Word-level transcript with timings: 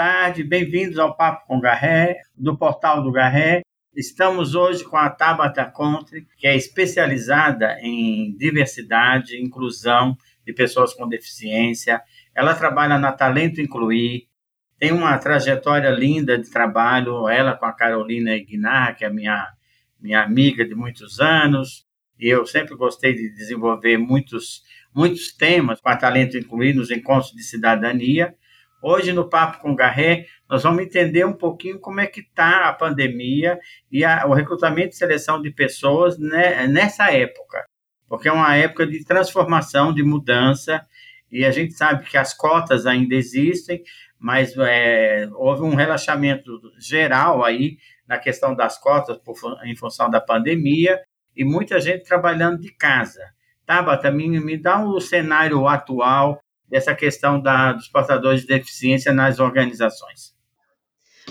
tarde, 0.00 0.42
bem-vindos 0.42 0.98
ao 0.98 1.14
Papo 1.14 1.46
com 1.46 1.60
Garré, 1.60 2.22
do 2.34 2.56
Portal 2.56 3.02
do 3.02 3.12
Garré. 3.12 3.60
Estamos 3.94 4.54
hoje 4.54 4.82
com 4.82 4.96
a 4.96 5.10
Tabata 5.10 5.62
Contre, 5.66 6.26
que 6.38 6.46
é 6.46 6.56
especializada 6.56 7.78
em 7.82 8.34
diversidade 8.34 9.38
inclusão 9.38 10.16
de 10.42 10.54
pessoas 10.54 10.94
com 10.94 11.06
deficiência. 11.06 12.00
Ela 12.34 12.54
trabalha 12.54 12.98
na 12.98 13.12
Talento 13.12 13.60
Incluir, 13.60 14.26
tem 14.78 14.90
uma 14.90 15.18
trajetória 15.18 15.90
linda 15.90 16.38
de 16.38 16.50
trabalho, 16.50 17.28
ela 17.28 17.54
com 17.54 17.66
a 17.66 17.72
Carolina 17.74 18.34
Ignar, 18.34 18.96
que 18.96 19.04
é 19.04 19.10
minha, 19.10 19.52
minha 20.00 20.22
amiga 20.22 20.64
de 20.64 20.74
muitos 20.74 21.20
anos, 21.20 21.84
e 22.18 22.26
eu 22.26 22.46
sempre 22.46 22.74
gostei 22.74 23.12
de 23.12 23.34
desenvolver 23.34 23.98
muitos, 23.98 24.62
muitos 24.94 25.30
temas 25.30 25.78
com 25.78 25.90
a 25.90 25.96
Talento 25.98 26.38
Incluir 26.38 26.72
nos 26.72 26.90
encontros 26.90 27.32
de 27.32 27.42
cidadania. 27.42 28.34
Hoje, 28.82 29.12
no 29.12 29.28
Papo 29.28 29.60
com 29.60 29.74
Garré, 29.74 30.26
nós 30.48 30.62
vamos 30.62 30.82
entender 30.82 31.24
um 31.24 31.34
pouquinho 31.34 31.78
como 31.78 32.00
é 32.00 32.06
que 32.06 32.20
está 32.20 32.68
a 32.68 32.72
pandemia 32.72 33.58
e 33.90 34.04
a, 34.04 34.26
o 34.26 34.32
recrutamento 34.32 34.94
e 34.94 34.96
seleção 34.96 35.40
de 35.40 35.50
pessoas 35.50 36.18
né, 36.18 36.66
nessa 36.66 37.12
época, 37.12 37.64
porque 38.08 38.28
é 38.28 38.32
uma 38.32 38.56
época 38.56 38.86
de 38.86 39.04
transformação, 39.04 39.92
de 39.92 40.02
mudança, 40.02 40.84
e 41.30 41.44
a 41.44 41.50
gente 41.50 41.74
sabe 41.74 42.08
que 42.08 42.16
as 42.16 42.32
cotas 42.32 42.86
ainda 42.86 43.14
existem, 43.14 43.82
mas 44.18 44.56
é, 44.56 45.28
houve 45.34 45.62
um 45.62 45.74
relaxamento 45.74 46.60
geral 46.78 47.44
aí 47.44 47.76
na 48.06 48.18
questão 48.18 48.54
das 48.54 48.78
cotas 48.78 49.18
por, 49.18 49.36
em 49.64 49.76
função 49.76 50.10
da 50.10 50.20
pandemia 50.20 51.00
e 51.36 51.44
muita 51.44 51.80
gente 51.80 52.04
trabalhando 52.04 52.60
de 52.60 52.72
casa. 52.72 53.20
Tabata, 53.64 54.10
me, 54.10 54.28
me 54.40 54.56
dá 54.56 54.82
o 54.84 55.00
cenário 55.00 55.68
atual 55.68 56.40
dessa 56.70 56.94
questão 56.94 57.40
da, 57.40 57.72
dos 57.72 57.88
portadores 57.88 58.42
de 58.42 58.46
deficiência 58.46 59.12
nas 59.12 59.40
organizações. 59.40 60.34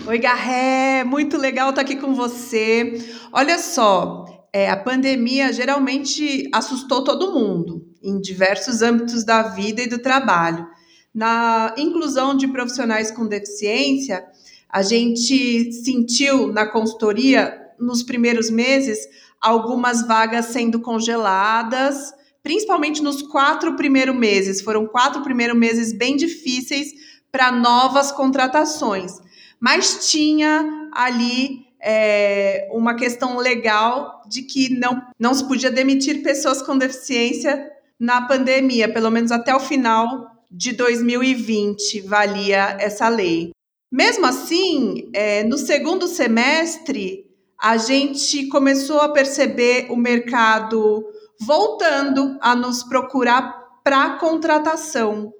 Oi, 0.06 0.18
Garré, 0.18 1.04
muito 1.04 1.36
legal 1.36 1.70
estar 1.70 1.82
aqui 1.82 1.96
com 1.96 2.14
você. 2.14 2.98
Olha 3.32 3.58
só, 3.58 4.24
é, 4.52 4.70
a 4.70 4.76
pandemia 4.76 5.52
geralmente 5.52 6.48
assustou 6.52 7.04
todo 7.04 7.32
mundo, 7.32 7.86
em 8.02 8.20
diversos 8.20 8.82
âmbitos 8.82 9.24
da 9.24 9.42
vida 9.42 9.82
e 9.82 9.88
do 9.88 9.98
trabalho. 9.98 10.66
Na 11.14 11.74
inclusão 11.76 12.36
de 12.36 12.48
profissionais 12.48 13.10
com 13.10 13.26
deficiência, 13.26 14.24
a 14.68 14.82
gente 14.82 15.72
sentiu 15.72 16.52
na 16.52 16.66
consultoria, 16.66 17.58
nos 17.78 18.02
primeiros 18.02 18.50
meses, 18.50 18.98
algumas 19.40 20.06
vagas 20.06 20.46
sendo 20.46 20.80
congeladas, 20.80 22.12
principalmente 22.42 23.02
nos 23.02 23.22
quatro 23.22 23.76
primeiros 23.76 24.16
meses. 24.16 24.60
Foram 24.60 24.86
quatro 24.86 25.22
primeiros 25.22 25.56
meses 25.56 25.92
bem 25.92 26.16
difíceis 26.16 26.92
para 27.30 27.52
novas 27.52 28.10
contratações 28.10 29.20
mas 29.60 30.10
tinha 30.10 30.88
ali 30.90 31.66
é, 31.82 32.66
uma 32.72 32.94
questão 32.94 33.36
legal 33.36 34.22
de 34.26 34.42
que 34.42 34.70
não, 34.70 35.02
não 35.18 35.34
se 35.34 35.46
podia 35.46 35.70
demitir 35.70 36.22
pessoas 36.22 36.62
com 36.62 36.78
deficiência 36.78 37.70
na 37.98 38.22
pandemia, 38.22 38.90
pelo 38.90 39.10
menos 39.10 39.30
até 39.30 39.54
o 39.54 39.60
final 39.60 40.30
de 40.50 40.72
2020 40.72 42.00
valia 42.00 42.76
essa 42.80 43.08
lei. 43.08 43.50
Mesmo 43.92 44.24
assim, 44.24 45.10
é, 45.12 45.44
no 45.44 45.58
segundo 45.58 46.06
semestre, 46.06 47.26
a 47.60 47.76
gente 47.76 48.46
começou 48.46 49.00
a 49.00 49.10
perceber 49.10 49.88
o 49.90 49.96
mercado 49.96 51.04
voltando 51.40 52.36
a 52.40 52.54
nos 52.54 52.82
procurar 52.82 53.60
para 53.82 54.18
contratação 54.18 55.32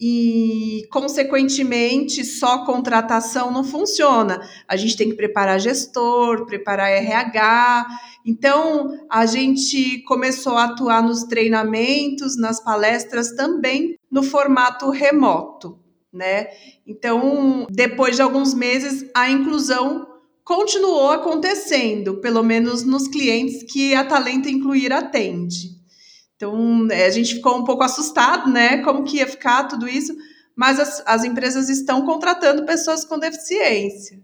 e, 0.00 0.86
consequentemente, 0.92 2.24
só 2.24 2.64
contratação 2.64 3.50
não 3.50 3.64
funciona. 3.64 4.40
A 4.68 4.76
gente 4.76 4.96
tem 4.96 5.08
que 5.08 5.16
preparar 5.16 5.58
gestor, 5.58 6.46
preparar 6.46 6.90
RH. 6.90 7.86
Então, 8.24 8.96
a 9.10 9.26
gente 9.26 10.02
começou 10.04 10.56
a 10.56 10.64
atuar 10.64 11.02
nos 11.02 11.24
treinamentos, 11.24 12.38
nas 12.38 12.62
palestras 12.62 13.32
também 13.32 13.98
no 14.10 14.22
formato 14.22 14.88
remoto, 14.90 15.78
né? 16.12 16.48
Então, 16.86 17.66
depois 17.68 18.14
de 18.14 18.22
alguns 18.22 18.54
meses, 18.54 19.04
a 19.14 19.28
inclusão 19.28 20.06
continuou 20.48 21.10
acontecendo, 21.10 22.22
pelo 22.22 22.42
menos 22.42 22.82
nos 22.82 23.06
clientes 23.06 23.70
que 23.70 23.94
a 23.94 24.02
Talento 24.02 24.48
Incluir 24.48 24.90
atende. 24.94 25.76
Então, 26.34 26.88
é, 26.90 27.04
a 27.04 27.10
gente 27.10 27.34
ficou 27.34 27.58
um 27.58 27.64
pouco 27.64 27.84
assustado, 27.84 28.50
né? 28.50 28.78
Como 28.78 29.04
que 29.04 29.18
ia 29.18 29.26
ficar 29.26 29.64
tudo 29.64 29.86
isso, 29.86 30.16
mas 30.56 30.80
as, 30.80 31.02
as 31.06 31.22
empresas 31.22 31.68
estão 31.68 32.06
contratando 32.06 32.64
pessoas 32.64 33.04
com 33.04 33.18
deficiência. 33.18 34.18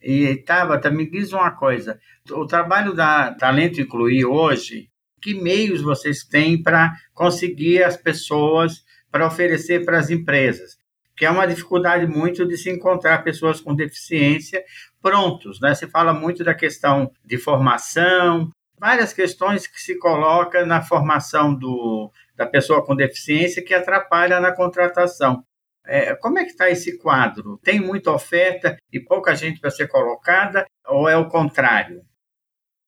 E, 0.00 0.36
Tabata, 0.36 0.92
me 0.92 1.10
diz 1.10 1.32
uma 1.32 1.50
coisa: 1.50 1.98
o 2.30 2.46
trabalho 2.46 2.94
da 2.94 3.34
Talento 3.34 3.80
Incluir 3.80 4.24
hoje, 4.24 4.90
que 5.20 5.34
meios 5.34 5.82
vocês 5.82 6.22
têm 6.22 6.62
para 6.62 6.92
conseguir 7.12 7.82
as 7.82 7.96
pessoas, 7.96 8.84
para 9.10 9.26
oferecer 9.26 9.84
para 9.84 9.98
as 9.98 10.08
empresas? 10.08 10.76
Que 11.16 11.26
é 11.26 11.30
uma 11.30 11.46
dificuldade 11.46 12.06
muito 12.06 12.46
de 12.46 12.56
se 12.56 12.70
encontrar 12.70 13.22
pessoas 13.22 13.60
com 13.60 13.74
deficiência 13.74 14.62
prontos, 15.00 15.60
né? 15.60 15.74
Se 15.74 15.86
fala 15.88 16.14
muito 16.14 16.44
da 16.44 16.54
questão 16.54 17.10
de 17.24 17.36
formação, 17.36 18.50
várias 18.78 19.12
questões 19.12 19.66
que 19.66 19.80
se 19.80 19.98
coloca 19.98 20.64
na 20.64 20.82
formação 20.82 21.54
do, 21.54 22.10
da 22.36 22.46
pessoa 22.46 22.84
com 22.84 22.96
deficiência 22.96 23.64
que 23.64 23.74
atrapalha 23.74 24.40
na 24.40 24.52
contratação. 24.52 25.44
É, 25.84 26.14
como 26.14 26.38
é 26.38 26.44
que 26.44 26.50
está 26.50 26.70
esse 26.70 26.96
quadro? 26.98 27.58
Tem 27.62 27.80
muita 27.80 28.12
oferta 28.12 28.76
e 28.92 29.00
pouca 29.00 29.34
gente 29.34 29.60
para 29.60 29.70
ser 29.70 29.88
colocada 29.88 30.64
ou 30.86 31.08
é 31.08 31.16
o 31.16 31.28
contrário? 31.28 32.02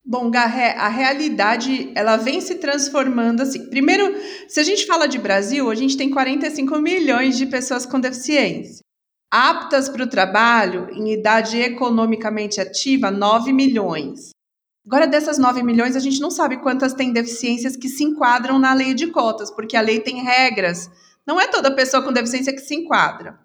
Bom, 0.07 0.31
Garré, 0.31 0.73
a 0.73 0.89
realidade 0.89 1.91
ela 1.95 2.19
vem 2.19 2.39
se 2.39 2.57
transformando 2.57 3.41
assim. 3.41 3.71
Primeiro, 3.71 4.15
se 4.47 4.61
a 4.61 4.63
gente 4.63 4.85
fala 4.85 5.07
de 5.07 5.19
Brasil, 5.19 5.71
a 5.71 5.75
gente 5.75 5.97
tem 5.97 6.11
45 6.11 6.79
milhões 6.79 7.39
de 7.39 7.47
pessoas 7.47 7.87
com 7.87 7.99
deficiência. 7.99 8.85
Aptas 9.31 9.89
para 9.89 10.05
o 10.05 10.07
trabalho, 10.07 10.91
em 10.93 11.13
idade 11.15 11.59
economicamente 11.59 12.61
ativa, 12.61 13.11
9 13.11 13.51
milhões. 13.53 14.31
Agora, 14.87 15.07
dessas 15.07 15.39
9 15.39 15.63
milhões, 15.63 15.97
a 15.97 16.01
gente 16.01 16.21
não 16.21 16.31
sabe 16.31 16.59
quantas 16.59 16.93
têm 16.93 17.11
deficiências 17.11 17.75
que 17.75 17.89
se 17.89 18.05
enquadram 18.05 18.59
na 18.59 18.75
lei 18.75 18.93
de 18.93 19.07
cotas, 19.07 19.51
porque 19.51 19.75
a 19.75 19.81
lei 19.81 20.01
tem 20.01 20.23
regras. 20.23 20.91
Não 21.27 21.41
é 21.41 21.47
toda 21.47 21.75
pessoa 21.75 22.03
com 22.03 22.13
deficiência 22.13 22.53
que 22.53 22.61
se 22.61 22.75
enquadra. 22.75 23.39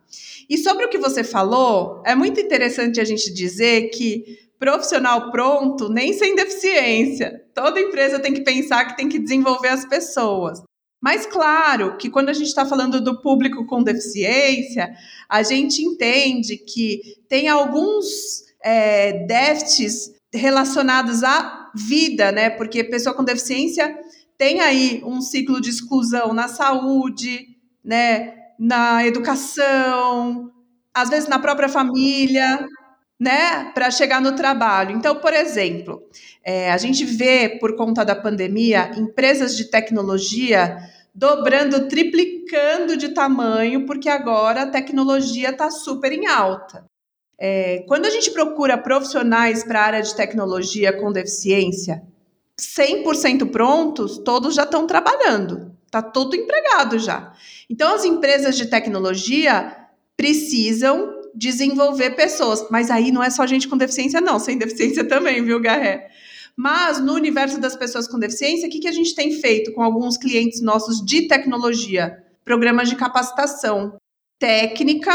E 0.50 0.58
sobre 0.58 0.84
o 0.84 0.90
que 0.90 0.98
você 0.98 1.24
falou, 1.24 2.04
é 2.06 2.14
muito 2.14 2.42
interessante 2.42 3.00
a 3.00 3.06
gente 3.06 3.34
dizer 3.34 3.90
que 3.92 4.49
profissional 4.60 5.32
pronto 5.32 5.90
nem 5.90 6.14
sem 6.14 6.36
deficiência. 6.36 7.42
Toda 7.56 7.80
empresa 7.80 8.20
tem 8.20 8.34
que 8.34 8.44
pensar 8.44 8.86
que 8.86 8.98
tem 8.98 9.08
que 9.08 9.18
desenvolver 9.18 9.70
as 9.70 9.86
pessoas. 9.86 10.62
Mas 11.02 11.26
claro 11.26 11.96
que 11.98 12.10
quando 12.10 12.28
a 12.28 12.34
gente 12.34 12.48
está 12.48 12.66
falando 12.66 13.00
do 13.00 13.22
público 13.22 13.66
com 13.66 13.82
deficiência, 13.82 14.94
a 15.30 15.42
gente 15.42 15.82
entende 15.82 16.58
que 16.58 17.00
tem 17.30 17.48
alguns 17.48 18.44
é, 18.62 19.26
déficits 19.26 20.12
relacionados 20.34 21.24
à 21.24 21.72
vida, 21.74 22.34
né? 22.34 22.50
Porque 22.50 22.84
pessoa 22.84 23.16
com 23.16 23.24
deficiência 23.24 23.98
tem 24.38 24.60
aí 24.60 25.02
um 25.06 25.22
ciclo 25.22 25.62
de 25.62 25.70
exclusão 25.70 26.34
na 26.34 26.50
saúde, 26.50 27.48
né? 27.84 28.34
Na 28.60 29.06
educação, 29.08 30.52
às 30.94 31.10
vezes 31.10 31.30
na 31.30 31.40
própria 31.40 31.70
família, 31.70 32.68
né? 33.20 33.72
Para 33.74 33.92
chegar 33.92 34.22
no 34.22 34.36
trabalho. 34.36 34.96
Então, 34.96 35.16
por 35.16 35.34
exemplo, 35.34 36.02
é, 36.44 36.72
a 36.72 36.78
gente 36.78 37.04
vê 37.04 37.58
por 37.60 37.76
conta 37.76 38.06
da 38.06 38.16
pandemia 38.16 38.92
empresas 38.96 39.58
de 39.58 39.66
tecnologia 39.66 40.78
dobrando, 41.14 41.88
triplicando 41.88 42.96
de 42.96 43.10
tamanho, 43.10 43.86
porque 43.86 44.08
agora 44.08 44.62
a 44.62 44.68
tecnologia 44.68 45.50
está 45.50 45.70
super 45.70 46.14
em 46.14 46.28
alta. 46.28 46.86
É, 47.38 47.84
quando 47.88 48.06
a 48.06 48.10
gente 48.10 48.32
procura 48.32 48.78
profissionais 48.78 49.64
para 49.64 49.82
a 49.82 49.86
área 49.86 50.02
de 50.02 50.16
tecnologia 50.16 50.94
com 50.94 51.12
deficiência, 51.12 52.04
100% 52.58 53.50
prontos, 53.50 54.18
todos 54.18 54.56
já 54.56 54.64
estão 54.64 54.86
trabalhando, 54.86 55.74
está 55.86 56.02
todo 56.02 56.36
empregado 56.36 57.00
já. 57.00 57.34
Então, 57.70 57.94
as 57.94 58.04
empresas 58.04 58.58
de 58.58 58.66
tecnologia 58.66 59.76
precisam 60.18 61.19
desenvolver 61.36 62.12
pessoas, 62.12 62.68
mas 62.70 62.90
aí 62.90 63.12
não 63.12 63.24
é 63.24 63.30
só 63.30 63.46
gente 63.46 63.68
com 63.68 63.78
deficiência, 63.78 64.22
não, 64.22 64.40
sem 64.40 64.58
deficiência 64.58 65.08
também, 65.08 65.44
viu, 65.44 65.60
Garré? 65.60 66.10
Mas 66.56 67.00
no 67.00 67.14
universo 67.14 67.60
das 67.60 67.76
pessoas 67.76 68.08
com 68.08 68.20
deficiência, 68.20 68.68
o 68.68 68.72
que, 68.72 68.80
que 68.80 68.88
a 68.88 68.92
gente 68.92 69.16
tem 69.16 69.32
feito 69.32 69.72
com 69.74 69.82
alguns 69.82 70.18
clientes 70.18 70.62
nossos 70.62 71.04
de 71.06 71.28
tecnologia? 71.28 72.22
Programas 72.44 72.90
de 72.90 72.96
capacitação 72.96 73.98
técnica 74.38 75.12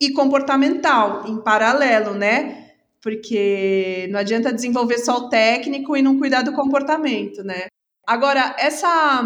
e 0.00 0.10
comportamental 0.12 1.24
em 1.26 1.40
paralelo, 1.40 2.14
né? 2.14 2.72
Porque 3.00 4.08
não 4.10 4.18
adianta 4.18 4.52
desenvolver 4.52 4.98
só 4.98 5.18
o 5.18 5.28
técnico 5.28 5.96
e 5.96 6.02
não 6.02 6.18
cuidar 6.18 6.42
do 6.42 6.52
comportamento, 6.52 7.44
né? 7.44 7.66
Agora, 8.06 8.56
essa 8.58 9.22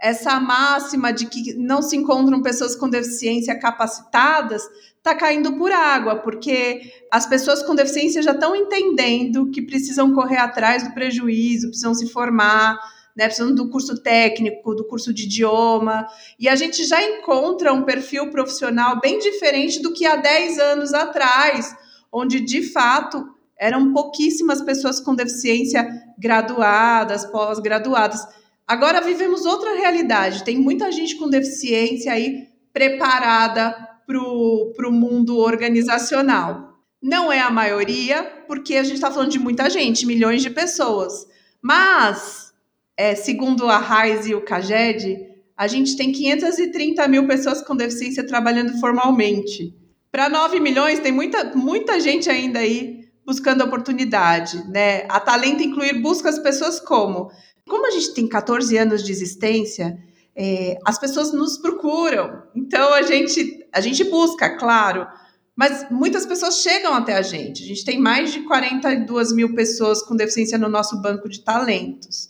essa 0.00 0.40
máxima 0.40 1.12
de 1.12 1.26
que 1.26 1.54
não 1.54 1.82
se 1.82 1.96
encontram 1.96 2.40
pessoas 2.42 2.74
com 2.74 2.88
deficiência 2.88 3.58
capacitadas 3.58 4.62
está 4.96 5.14
caindo 5.14 5.56
por 5.56 5.70
água, 5.70 6.16
porque 6.16 6.80
as 7.10 7.26
pessoas 7.26 7.62
com 7.62 7.74
deficiência 7.74 8.22
já 8.22 8.32
estão 8.32 8.56
entendendo 8.56 9.50
que 9.50 9.62
precisam 9.62 10.14
correr 10.14 10.38
atrás 10.38 10.82
do 10.82 10.92
prejuízo, 10.92 11.68
precisam 11.68 11.94
se 11.94 12.08
formar, 12.08 12.78
né, 13.16 13.24
precisam 13.26 13.54
do 13.54 13.68
curso 13.68 14.02
técnico, 14.02 14.74
do 14.74 14.86
curso 14.86 15.12
de 15.12 15.24
idioma, 15.24 16.06
e 16.38 16.48
a 16.48 16.56
gente 16.56 16.84
já 16.84 17.02
encontra 17.02 17.72
um 17.72 17.82
perfil 17.82 18.30
profissional 18.30 19.00
bem 19.00 19.18
diferente 19.18 19.82
do 19.82 19.92
que 19.92 20.06
há 20.06 20.16
10 20.16 20.58
anos 20.58 20.94
atrás, 20.94 21.74
onde 22.12 22.40
de 22.40 22.62
fato 22.62 23.26
eram 23.58 23.92
pouquíssimas 23.92 24.62
pessoas 24.62 25.00
com 25.00 25.14
deficiência 25.14 25.86
graduadas, 26.18 27.26
pós-graduadas. 27.26 28.26
Agora 28.70 29.00
vivemos 29.00 29.46
outra 29.46 29.74
realidade, 29.74 30.44
tem 30.44 30.56
muita 30.56 30.92
gente 30.92 31.16
com 31.16 31.28
deficiência 31.28 32.12
aí 32.12 32.46
preparada 32.72 33.74
para 34.06 34.88
o 34.88 34.92
mundo 34.92 35.38
organizacional. 35.38 36.78
Não 37.02 37.32
é 37.32 37.40
a 37.40 37.50
maioria, 37.50 38.22
porque 38.46 38.76
a 38.76 38.84
gente 38.84 38.94
está 38.94 39.10
falando 39.10 39.32
de 39.32 39.40
muita 39.40 39.68
gente, 39.68 40.06
milhões 40.06 40.40
de 40.40 40.50
pessoas. 40.50 41.26
Mas, 41.60 42.52
é, 42.96 43.16
segundo 43.16 43.68
a 43.68 43.76
Raiz 43.76 44.28
e 44.28 44.36
o 44.36 44.42
CAGED, 44.42 45.18
a 45.56 45.66
gente 45.66 45.96
tem 45.96 46.12
530 46.12 47.08
mil 47.08 47.26
pessoas 47.26 47.60
com 47.62 47.74
deficiência 47.74 48.24
trabalhando 48.24 48.78
formalmente. 48.78 49.74
Para 50.12 50.28
9 50.28 50.60
milhões, 50.60 51.00
tem 51.00 51.10
muita, 51.10 51.56
muita 51.56 51.98
gente 51.98 52.30
ainda 52.30 52.60
aí 52.60 53.00
buscando 53.26 53.64
oportunidade, 53.64 54.64
né? 54.68 55.06
A 55.08 55.18
Talento 55.18 55.60
Incluir 55.62 56.00
busca 56.00 56.28
as 56.28 56.38
pessoas 56.38 56.78
como? 56.80 57.30
Como 57.70 57.86
a 57.86 57.90
gente 57.92 58.12
tem 58.12 58.26
14 58.26 58.76
anos 58.76 59.04
de 59.04 59.12
existência, 59.12 59.96
é, 60.34 60.76
as 60.84 60.98
pessoas 60.98 61.32
nos 61.32 61.56
procuram. 61.56 62.42
Então 62.52 62.92
a 62.92 63.02
gente, 63.02 63.64
a 63.72 63.80
gente 63.80 64.02
busca, 64.02 64.58
claro, 64.58 65.06
mas 65.54 65.86
muitas 65.88 66.26
pessoas 66.26 66.62
chegam 66.62 66.92
até 66.92 67.14
a 67.14 67.22
gente. 67.22 67.62
A 67.62 67.66
gente 67.66 67.84
tem 67.84 67.96
mais 67.96 68.32
de 68.32 68.40
42 68.40 69.32
mil 69.32 69.54
pessoas 69.54 70.02
com 70.02 70.16
deficiência 70.16 70.58
no 70.58 70.68
nosso 70.68 71.00
banco 71.00 71.28
de 71.28 71.42
talentos. 71.42 72.28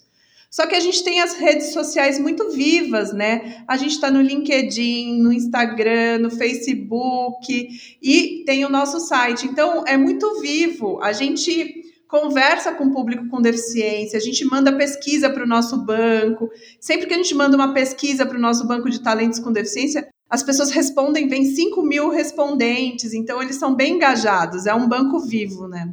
Só 0.50 0.66
que 0.66 0.74
a 0.74 0.80
gente 0.80 1.02
tem 1.02 1.20
as 1.20 1.34
redes 1.34 1.72
sociais 1.72 2.18
muito 2.18 2.50
vivas, 2.50 3.12
né? 3.12 3.64
A 3.66 3.78
gente 3.78 3.92
está 3.92 4.10
no 4.10 4.20
LinkedIn, 4.20 5.22
no 5.22 5.32
Instagram, 5.32 6.18
no 6.18 6.30
Facebook 6.30 7.68
e 8.02 8.42
tem 8.44 8.64
o 8.66 8.68
nosso 8.68 9.00
site. 9.00 9.46
Então 9.46 9.84
é 9.86 9.96
muito 9.96 10.40
vivo. 10.42 11.00
A 11.02 11.12
gente 11.12 11.79
conversa 12.10 12.72
com 12.72 12.86
o 12.86 12.92
público 12.92 13.28
com 13.28 13.40
deficiência, 13.40 14.18
a 14.18 14.20
gente 14.20 14.44
manda 14.44 14.76
pesquisa 14.76 15.30
para 15.30 15.44
o 15.44 15.46
nosso 15.46 15.84
banco. 15.84 16.50
Sempre 16.80 17.06
que 17.06 17.14
a 17.14 17.16
gente 17.16 17.34
manda 17.34 17.56
uma 17.56 17.72
pesquisa 17.72 18.26
para 18.26 18.36
o 18.36 18.40
nosso 18.40 18.66
banco 18.66 18.90
de 18.90 19.00
talentos 19.00 19.38
com 19.38 19.52
deficiência, 19.52 20.08
as 20.28 20.42
pessoas 20.42 20.70
respondem, 20.70 21.28
vem 21.28 21.44
5 21.44 21.82
mil 21.82 22.10
respondentes, 22.10 23.14
então 23.14 23.40
eles 23.40 23.56
são 23.56 23.74
bem 23.74 23.94
engajados, 23.94 24.66
é 24.66 24.74
um 24.74 24.88
banco 24.88 25.20
vivo, 25.20 25.68
né? 25.68 25.92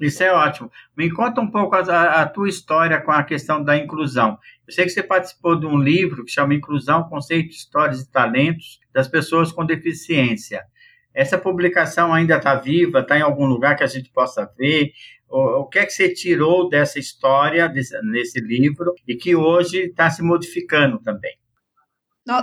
Isso 0.00 0.22
é 0.22 0.32
ótimo. 0.32 0.70
Me 0.96 1.10
conta 1.10 1.40
um 1.40 1.50
pouco 1.50 1.76
a, 1.76 2.22
a, 2.22 2.28
tua 2.28 2.48
história 2.48 3.00
com 3.00 3.12
a 3.12 3.22
questão 3.22 3.62
da 3.62 3.76
inclusão. 3.76 4.38
Eu 4.66 4.74
sei 4.74 4.84
que 4.84 4.90
você 4.90 5.02
participou 5.02 5.58
de 5.58 5.66
um 5.66 5.78
livro 5.78 6.24
que 6.24 6.32
chama 6.32 6.54
Inclusão, 6.54 7.04
Conceitos, 7.04 7.56
Histórias 7.56 8.00
e 8.00 8.10
Talentos 8.10 8.80
das 8.92 9.06
Pessoas 9.06 9.52
com 9.52 9.64
Deficiência. 9.64 10.64
Essa 11.14 11.38
publicação 11.38 12.12
ainda 12.12 12.36
está 12.36 12.54
viva? 12.56 13.00
Está 13.00 13.16
em 13.18 13.22
algum 13.22 13.46
lugar 13.46 13.76
que 13.76 13.84
a 13.84 13.88
gente 13.88 14.10
possa 14.10 14.50
ver? 14.58 14.92
O, 15.28 15.60
o 15.60 15.66
que 15.66 15.78
é 15.78 15.86
que 15.86 15.92
você 15.92 16.12
tirou 16.12 16.68
dessa 16.68 16.98
história, 16.98 17.68
desse, 17.68 17.96
nesse 18.02 18.40
livro, 18.40 18.92
e 19.06 19.14
que 19.14 19.36
hoje 19.36 19.84
está 19.84 20.10
se 20.10 20.22
modificando 20.22 20.98
também? 20.98 21.36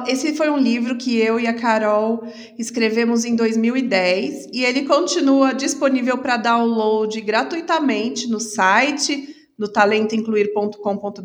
Esse 0.07 0.35
foi 0.35 0.47
um 0.47 0.57
livro 0.57 0.95
que 0.95 1.18
eu 1.18 1.39
e 1.39 1.47
a 1.47 1.56
Carol 1.56 2.23
escrevemos 2.57 3.25
em 3.25 3.35
2010 3.35 4.50
e 4.53 4.63
ele 4.63 4.85
continua 4.85 5.56
disponível 5.56 6.19
para 6.19 6.38
download 6.38 7.19
gratuitamente 7.21 8.29
no 8.29 8.39
site, 8.39 9.27
no 9.57 9.67
talentoincluir.com.br. 9.67 11.24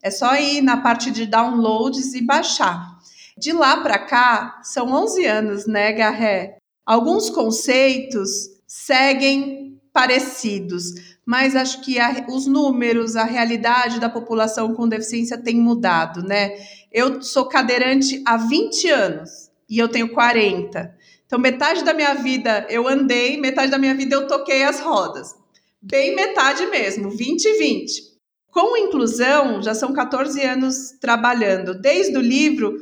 É 0.00 0.10
só 0.12 0.36
ir 0.36 0.62
na 0.62 0.76
parte 0.76 1.10
de 1.10 1.26
downloads 1.26 2.14
e 2.14 2.24
baixar. 2.24 2.99
De 3.40 3.52
lá 3.52 3.78
para 3.78 3.98
cá, 3.98 4.60
são 4.62 4.92
11 4.92 5.24
anos, 5.24 5.66
né, 5.66 5.92
Garré? 5.92 6.58
Alguns 6.84 7.30
conceitos 7.30 8.28
seguem 8.66 9.80
parecidos, 9.94 10.92
mas 11.24 11.56
acho 11.56 11.80
que 11.80 11.98
a, 11.98 12.26
os 12.28 12.46
números, 12.46 13.16
a 13.16 13.24
realidade 13.24 13.98
da 13.98 14.10
população 14.10 14.74
com 14.74 14.86
deficiência 14.86 15.38
tem 15.38 15.56
mudado, 15.56 16.22
né? 16.22 16.54
Eu 16.92 17.22
sou 17.22 17.46
cadeirante 17.46 18.22
há 18.26 18.36
20 18.36 18.90
anos 18.90 19.50
e 19.70 19.78
eu 19.78 19.88
tenho 19.88 20.12
40. 20.12 20.94
Então, 21.24 21.38
metade 21.38 21.82
da 21.82 21.94
minha 21.94 22.12
vida 22.12 22.66
eu 22.68 22.86
andei, 22.86 23.40
metade 23.40 23.70
da 23.70 23.78
minha 23.78 23.94
vida 23.94 24.16
eu 24.16 24.26
toquei 24.26 24.64
as 24.64 24.80
rodas. 24.80 25.34
Bem 25.80 26.14
metade 26.14 26.66
mesmo, 26.66 27.08
20 27.08 27.42
e 27.42 27.58
20. 27.58 28.02
Com 28.50 28.76
inclusão, 28.76 29.62
já 29.62 29.74
são 29.74 29.94
14 29.94 30.42
anos 30.42 30.90
trabalhando. 31.00 31.72
Desde 31.72 32.18
o 32.18 32.20
livro, 32.20 32.76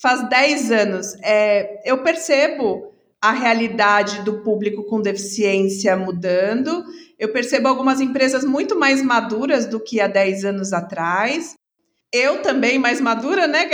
faz 0.00 0.28
10 0.28 0.70
anos. 0.70 1.14
É, 1.22 1.80
eu 1.84 2.02
percebo 2.02 2.92
a 3.20 3.32
realidade 3.32 4.22
do 4.22 4.42
público 4.42 4.84
com 4.84 5.00
deficiência 5.00 5.96
mudando. 5.96 6.84
Eu 7.18 7.32
percebo 7.32 7.68
algumas 7.68 8.00
empresas 8.00 8.44
muito 8.44 8.78
mais 8.78 9.02
maduras 9.02 9.66
do 9.66 9.80
que 9.80 10.00
há 10.00 10.06
10 10.06 10.44
anos 10.44 10.72
atrás. 10.72 11.54
Eu 12.12 12.42
também 12.42 12.78
mais 12.78 13.00
madura, 13.00 13.46
né, 13.46 13.68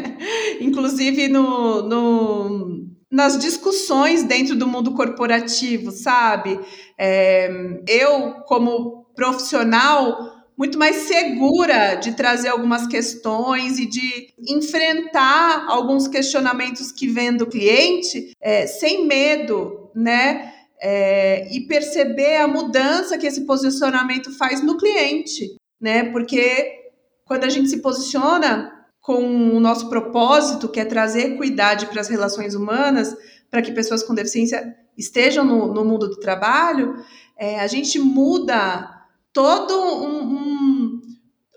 Inclusive 0.60 1.28
no, 1.28 1.82
no, 1.82 2.86
nas 3.10 3.38
discussões 3.38 4.24
dentro 4.24 4.56
do 4.56 4.66
mundo 4.66 4.92
corporativo, 4.94 5.90
sabe? 5.90 6.58
É, 6.98 7.50
eu, 7.86 8.42
como 8.46 9.06
profissional, 9.14 10.35
muito 10.56 10.78
mais 10.78 10.96
segura 10.96 11.96
de 11.96 12.12
trazer 12.12 12.48
algumas 12.48 12.86
questões 12.86 13.78
e 13.78 13.86
de 13.86 14.32
enfrentar 14.48 15.66
alguns 15.68 16.08
questionamentos 16.08 16.90
que 16.90 17.06
vêm 17.06 17.36
do 17.36 17.46
cliente 17.46 18.32
é, 18.40 18.66
sem 18.66 19.06
medo, 19.06 19.90
né? 19.94 20.52
É, 20.78 21.48
e 21.54 21.66
perceber 21.66 22.36
a 22.36 22.48
mudança 22.48 23.16
que 23.16 23.26
esse 23.26 23.46
posicionamento 23.46 24.30
faz 24.36 24.62
no 24.62 24.76
cliente, 24.76 25.56
né? 25.80 26.04
Porque 26.04 26.90
quando 27.24 27.44
a 27.44 27.48
gente 27.48 27.68
se 27.68 27.78
posiciona 27.78 28.72
com 29.00 29.54
o 29.54 29.60
nosso 29.60 29.88
propósito, 29.88 30.68
que 30.68 30.80
é 30.80 30.84
trazer 30.84 31.34
equidade 31.34 31.86
para 31.86 32.00
as 32.00 32.08
relações 32.08 32.54
humanas, 32.54 33.14
para 33.50 33.62
que 33.62 33.72
pessoas 33.72 34.02
com 34.02 34.14
deficiência 34.14 34.74
estejam 34.96 35.44
no, 35.44 35.72
no 35.72 35.84
mundo 35.84 36.08
do 36.08 36.16
trabalho, 36.16 36.96
é, 37.38 37.60
a 37.60 37.66
gente 37.66 37.98
muda 37.98 38.95
todo 39.36 39.78
um, 39.78 40.22
um, 40.22 41.00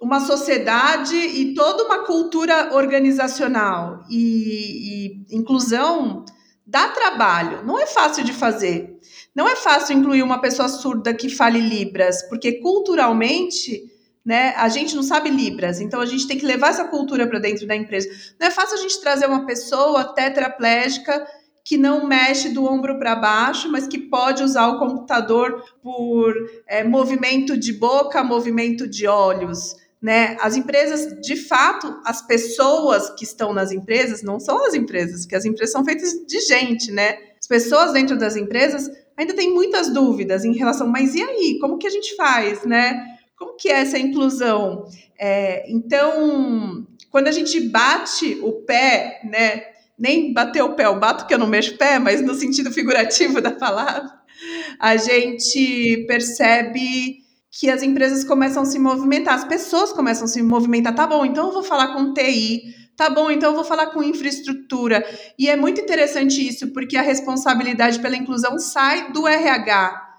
uma 0.02 0.20
sociedade 0.20 1.16
e 1.16 1.54
toda 1.54 1.86
uma 1.86 2.00
cultura 2.00 2.76
organizacional 2.76 4.04
e, 4.10 5.24
e 5.32 5.38
inclusão 5.38 6.26
dá 6.68 6.90
trabalho, 6.90 7.66
não 7.66 7.80
é 7.80 7.86
fácil 7.88 8.26
de 8.26 8.34
fazer. 8.34 9.00
Não 9.34 9.48
é 9.48 9.56
fácil 9.56 9.96
incluir 9.96 10.22
uma 10.22 10.42
pessoa 10.42 10.68
surda 10.68 11.14
que 11.14 11.30
fale 11.30 11.62
Libras, 11.62 12.22
porque 12.28 12.60
culturalmente, 12.60 13.82
né, 14.26 14.54
a 14.58 14.68
gente 14.68 14.94
não 14.94 15.02
sabe 15.02 15.30
Libras, 15.30 15.80
então 15.80 16.02
a 16.02 16.06
gente 16.06 16.28
tem 16.28 16.38
que 16.38 16.46
levar 16.46 16.72
essa 16.72 16.84
cultura 16.84 17.26
para 17.28 17.40
dentro 17.40 17.66
da 17.66 17.78
empresa. 17.78 18.10
Não 18.38 18.48
é 18.48 18.52
fácil 18.52 18.78
a 18.78 18.82
gente 18.82 19.00
trazer 19.00 19.26
uma 19.26 19.46
pessoa 19.46 20.04
tetraplégica 20.04 21.26
que 21.70 21.78
não 21.78 22.08
mexe 22.08 22.50
do 22.50 22.66
ombro 22.66 22.98
para 22.98 23.16
baixo, 23.16 23.72
mas 23.72 23.86
que 23.86 24.00
pode 24.00 24.42
usar 24.42 24.70
o 24.70 24.80
computador 24.80 25.64
por 25.84 26.34
é, 26.68 26.84
movimento 26.84 27.56
de 27.56 27.72
boca, 27.74 28.24
movimento 28.24 28.88
de 28.88 29.06
olhos. 29.06 29.76
Né? 30.02 30.36
As 30.42 30.56
empresas, 30.56 31.22
de 31.22 31.36
fato, 31.36 32.02
as 32.04 32.26
pessoas 32.26 33.12
que 33.12 33.24
estão 33.24 33.54
nas 33.54 33.72
empresas 33.72 34.24
não 34.24 34.40
são 34.40 34.66
as 34.66 34.74
empresas, 34.74 35.22
porque 35.22 35.36
as 35.36 35.46
empresas 35.46 35.72
são 35.72 35.86
feitas 35.86 36.12
de 36.26 36.40
gente, 36.42 36.92
né? 36.92 37.20
As 37.40 37.46
pessoas 37.46 37.94
dentro 37.94 38.18
das 38.18 38.36
empresas 38.36 38.90
ainda 39.16 39.36
têm 39.36 39.54
muitas 39.54 39.94
dúvidas 39.94 40.44
em 40.44 40.56
relação, 40.56 40.88
mas 40.88 41.14
e 41.14 41.22
aí? 41.22 41.60
Como 41.62 41.78
que 41.78 41.86
a 41.86 41.92
gente 41.92 42.16
faz, 42.16 42.64
né? 42.64 43.00
Como 43.38 43.56
que 43.56 43.70
é 43.70 43.82
essa 43.82 44.00
inclusão? 44.00 44.88
É, 45.20 45.70
então, 45.70 46.88
quando 47.12 47.28
a 47.28 47.32
gente 47.32 47.60
bate 47.60 48.40
o 48.42 48.54
pé, 48.54 49.22
né? 49.24 49.78
Nem 50.00 50.34
bater 50.34 50.63
o 50.63 50.75
pé, 50.75 50.86
eu 50.86 50.98
bato 50.98 51.27
que 51.27 51.34
eu 51.34 51.38
não 51.38 51.48
mexo 51.48 51.75
o 51.75 51.77
pé, 51.77 52.00
mas 52.00 52.22
no 52.22 52.34
sentido 52.34 52.72
figurativo 52.72 53.41
da 53.41 53.51
palavra, 53.51 54.10
a 54.79 54.96
gente 54.96 56.06
percebe 56.08 57.18
que 57.51 57.70
as 57.70 57.84
empresas 57.84 58.24
começam 58.24 58.63
a 58.63 58.65
se 58.65 58.79
movimentar, 58.79 59.34
as 59.34 59.44
pessoas 59.44 59.91
começam 59.91 60.25
a 60.25 60.27
se 60.27 60.41
movimentar. 60.41 60.96
Tá 60.96 61.06
bom, 61.06 61.25
então 61.25 61.48
eu 61.48 61.53
vou 61.53 61.63
falar 61.63 61.94
com 61.94 62.13
TI, 62.13 62.74
tá 62.96 63.10
bom, 63.10 63.29
então 63.29 63.50
eu 63.50 63.56
vou 63.56 63.65
falar 63.65 63.88
com 63.88 64.01
infraestrutura. 64.01 65.03
E 65.38 65.50
é 65.50 65.56
muito 65.56 65.82
interessante 65.82 66.48
isso, 66.48 66.72
porque 66.72 66.96
a 66.96 67.01
responsabilidade 67.01 68.00
pela 68.00 68.15
inclusão 68.15 68.58
sai 68.58 69.12
do 69.12 69.27
RH 69.27 70.10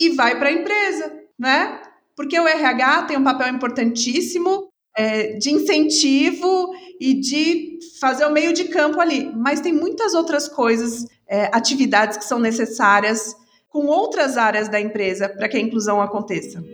e 0.00 0.10
vai 0.10 0.38
para 0.38 0.48
a 0.48 0.52
empresa, 0.52 1.12
né? 1.38 1.82
Porque 2.16 2.38
o 2.38 2.46
RH 2.46 3.02
tem 3.02 3.18
um 3.18 3.24
papel 3.24 3.48
importantíssimo 3.48 4.70
é, 4.96 5.34
de 5.34 5.50
incentivo 5.50 6.70
e 6.98 7.14
de 7.14 7.78
fazer 8.00 8.24
o 8.24 8.32
meio 8.32 8.52
de 8.52 8.64
campo 8.64 9.00
ali. 9.00 9.30
Mas 9.34 9.60
tem 9.60 9.72
muitas 9.72 10.14
outras 10.14 10.48
coisas, 10.48 11.06
é, 11.28 11.50
atividades 11.52 12.16
que 12.16 12.24
são 12.24 12.38
necessárias 12.38 13.36
com 13.68 13.86
outras 13.86 14.38
áreas 14.38 14.68
da 14.68 14.80
empresa 14.80 15.28
para 15.28 15.48
que 15.48 15.56
a 15.56 15.60
inclusão 15.60 16.00
aconteça. 16.00 16.64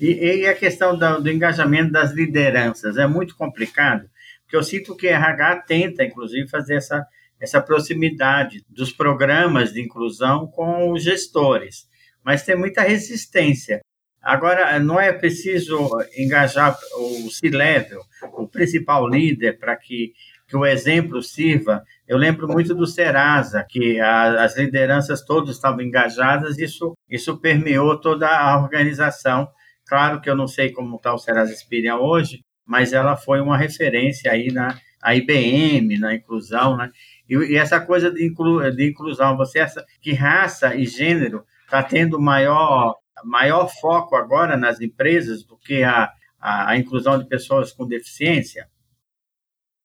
E, 0.00 0.42
e 0.42 0.46
a 0.46 0.54
questão 0.54 0.96
do, 0.96 1.20
do, 1.20 1.30
engajamento 1.30 1.90
das 1.90 2.12
lideranças 2.12 2.96
é 2.96 3.06
muito 3.06 3.36
complicado, 3.36 4.08
porque 4.42 4.56
eu 4.56 4.62
sinto 4.62 4.96
que 4.96 5.08
a 5.08 5.16
RH 5.16 5.56
tenta, 5.66 6.04
inclusive, 6.04 6.48
fazer 6.48 6.76
essa, 6.76 7.04
essa 7.40 7.60
proximidade 7.60 8.64
dos 8.68 8.92
programas 8.92 9.72
de 9.72 9.82
inclusão 9.82 10.46
com 10.46 10.92
os 10.92 11.02
gestores, 11.02 11.88
mas 12.24 12.44
tem 12.44 12.56
muita 12.56 12.82
resistência. 12.82 13.80
Agora, 14.22 14.78
não 14.78 15.00
é 15.00 15.12
preciso 15.12 15.88
engajar 16.16 16.76
o 16.96 17.30
C-level, 17.30 18.02
o 18.34 18.46
principal 18.46 19.08
líder, 19.08 19.58
para 19.58 19.76
que, 19.76 20.12
que 20.46 20.56
o 20.56 20.66
exemplo 20.66 21.22
sirva. 21.22 21.82
Eu 22.06 22.18
lembro 22.18 22.46
muito 22.46 22.74
do 22.74 22.86
Serasa, 22.86 23.64
que 23.68 23.98
a, 23.98 24.44
as 24.44 24.56
lideranças 24.56 25.24
todas 25.24 25.56
estavam 25.56 25.80
engajadas, 25.80 26.58
isso, 26.58 26.96
isso 27.08 27.38
permeou 27.38 27.98
toda 28.00 28.28
a 28.28 28.60
organização 28.60 29.48
Claro 29.88 30.20
que 30.20 30.28
eu 30.28 30.36
não 30.36 30.46
sei 30.46 30.70
como 30.70 30.96
está 30.96 31.14
o 31.14 31.18
Serasa 31.18 31.52
Experian 31.52 31.96
hoje, 31.96 32.44
mas 32.66 32.92
ela 32.92 33.16
foi 33.16 33.40
uma 33.40 33.56
referência 33.56 34.30
aí 34.30 34.52
na 34.52 34.78
a 35.00 35.14
IBM, 35.14 35.96
na 35.98 36.14
inclusão, 36.14 36.76
né? 36.76 36.90
E, 37.28 37.34
e 37.52 37.56
essa 37.56 37.80
coisa 37.80 38.10
de, 38.10 38.26
inclu, 38.26 38.70
de 38.72 38.90
inclusão, 38.90 39.36
você 39.36 39.60
essa 39.60 39.84
que 40.00 40.12
raça 40.12 40.74
e 40.74 40.86
gênero 40.86 41.44
está 41.64 41.82
tendo 41.82 42.20
maior 42.20 42.96
maior 43.24 43.68
foco 43.80 44.14
agora 44.14 44.56
nas 44.56 44.80
empresas 44.80 45.44
do 45.44 45.56
que 45.56 45.82
a, 45.82 46.10
a, 46.40 46.70
a 46.70 46.76
inclusão 46.76 47.18
de 47.18 47.26
pessoas 47.26 47.72
com 47.72 47.86
deficiência? 47.86 48.68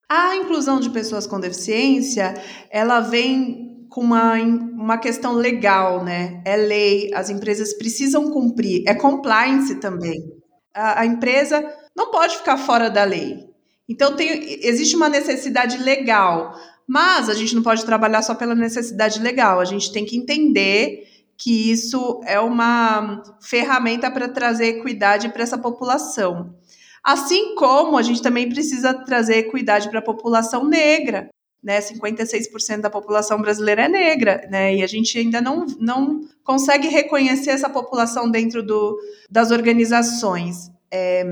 A 0.08 0.36
inclusão 0.36 0.80
de 0.80 0.90
pessoas 0.92 1.26
com 1.26 1.40
deficiência, 1.40 2.36
ela 2.70 3.00
vem 3.00 3.73
com 3.94 4.02
uma, 4.02 4.34
uma 4.34 4.98
questão 4.98 5.34
legal, 5.34 6.04
né? 6.04 6.42
É 6.44 6.56
lei, 6.56 7.14
as 7.14 7.30
empresas 7.30 7.76
precisam 7.76 8.32
cumprir, 8.32 8.84
é 8.88 8.96
compliance 8.96 9.76
também. 9.76 10.34
A, 10.74 11.02
a 11.02 11.06
empresa 11.06 11.64
não 11.96 12.10
pode 12.10 12.36
ficar 12.38 12.58
fora 12.58 12.90
da 12.90 13.04
lei. 13.04 13.48
Então, 13.88 14.16
tem, 14.16 14.66
existe 14.66 14.96
uma 14.96 15.10
necessidade 15.10 15.78
legal, 15.78 16.56
mas 16.88 17.30
a 17.30 17.36
gente 17.36 17.54
não 17.54 17.62
pode 17.62 17.86
trabalhar 17.86 18.24
só 18.24 18.34
pela 18.34 18.56
necessidade 18.56 19.22
legal, 19.22 19.60
a 19.60 19.66
gente 19.66 19.94
tem 19.94 20.04
que 20.04 20.18
entender 20.18 21.08
que 21.38 21.72
isso 21.72 22.20
é 22.26 22.40
uma 22.40 23.22
ferramenta 23.44 24.10
para 24.10 24.28
trazer 24.28 24.78
equidade 24.78 25.30
para 25.30 25.44
essa 25.44 25.58
população. 25.58 26.56
Assim 27.04 27.54
como 27.54 27.96
a 27.96 28.02
gente 28.02 28.24
também 28.24 28.50
precisa 28.50 28.92
trazer 28.92 29.38
equidade 29.38 29.88
para 29.90 30.00
a 30.00 30.04
população 30.04 30.68
negra, 30.68 31.30
né, 31.64 31.80
56% 31.80 32.82
da 32.82 32.90
população 32.90 33.42
brasileira 33.42 33.84
é 33.84 33.88
negra, 33.88 34.48
né, 34.52 34.76
e 34.76 34.84
a 34.84 34.88
gente 34.88 35.18
ainda 35.18 35.40
não, 35.40 35.66
não 35.80 36.22
consegue 36.44 36.88
reconhecer 36.88 37.52
essa 37.52 37.70
população 37.70 38.30
dentro 38.30 38.62
do, 38.62 39.00
das 39.30 39.50
organizações. 39.50 40.70
É, 40.92 41.26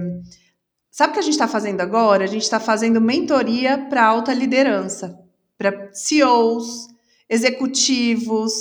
sabe 0.90 1.12
o 1.12 1.14
que 1.14 1.20
a 1.20 1.24
gente 1.24 1.34
está 1.34 1.48
fazendo 1.48 1.82
agora? 1.82 2.24
A 2.24 2.28
gente 2.28 2.44
está 2.44 2.60
fazendo 2.60 3.02
mentoria 3.02 3.78
para 3.90 4.06
alta 4.06 4.34
liderança, 4.34 5.20
para 5.58 5.90
CEOs, 5.94 6.88
executivos, 7.30 8.54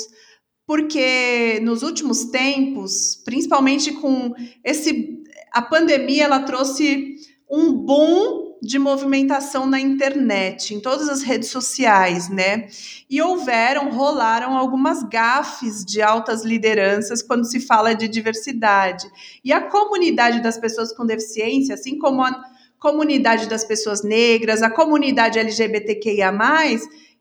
porque 0.66 1.60
nos 1.62 1.82
últimos 1.82 2.24
tempos, 2.26 3.20
principalmente 3.24 3.92
com 3.92 4.34
esse 4.64 5.20
a 5.52 5.60
pandemia, 5.60 6.24
ela 6.24 6.40
trouxe 6.40 7.16
um 7.50 7.72
boom 7.72 8.39
de 8.62 8.78
movimentação 8.78 9.66
na 9.66 9.80
internet, 9.80 10.74
em 10.74 10.80
todas 10.80 11.08
as 11.08 11.22
redes 11.22 11.48
sociais, 11.48 12.28
né? 12.28 12.68
E 13.08 13.20
houveram, 13.22 13.90
rolaram 13.90 14.56
algumas 14.56 15.02
gafes 15.02 15.84
de 15.84 16.02
altas 16.02 16.44
lideranças 16.44 17.22
quando 17.22 17.44
se 17.44 17.60
fala 17.60 17.94
de 17.94 18.06
diversidade. 18.06 19.10
E 19.44 19.52
a 19.52 19.62
comunidade 19.62 20.42
das 20.42 20.58
pessoas 20.58 20.92
com 20.92 21.06
deficiência, 21.06 21.74
assim 21.74 21.98
como 21.98 22.22
a 22.22 22.42
comunidade 22.78 23.48
das 23.48 23.64
pessoas 23.64 24.02
negras, 24.02 24.62
a 24.62 24.70
comunidade 24.70 25.38
LGBTQIA, 25.38 26.32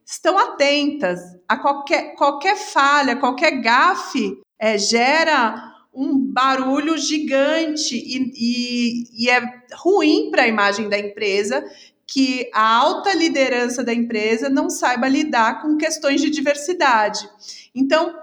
estão 0.05 0.37
atentas 0.37 1.19
a 1.47 1.57
qualquer, 1.57 2.15
qualquer 2.15 2.57
falha, 2.57 3.15
qualquer 3.15 3.61
gafe 3.61 4.39
é, 4.59 4.77
gera 4.77 5.78
um 5.93 6.17
barulho 6.17 6.97
gigante 6.97 7.95
e, 7.95 8.31
e, 8.35 9.25
e 9.25 9.29
é 9.29 9.41
ruim 9.73 10.29
para 10.31 10.43
a 10.43 10.47
imagem 10.47 10.87
da 10.87 10.97
empresa 10.97 11.63
que 12.05 12.49
a 12.53 12.75
alta 12.75 13.13
liderança 13.13 13.83
da 13.83 13.93
empresa 13.93 14.49
não 14.49 14.69
saiba 14.69 15.07
lidar 15.07 15.61
com 15.61 15.77
questões 15.77 16.21
de 16.21 16.29
diversidade. 16.29 17.29
Então, 17.73 18.15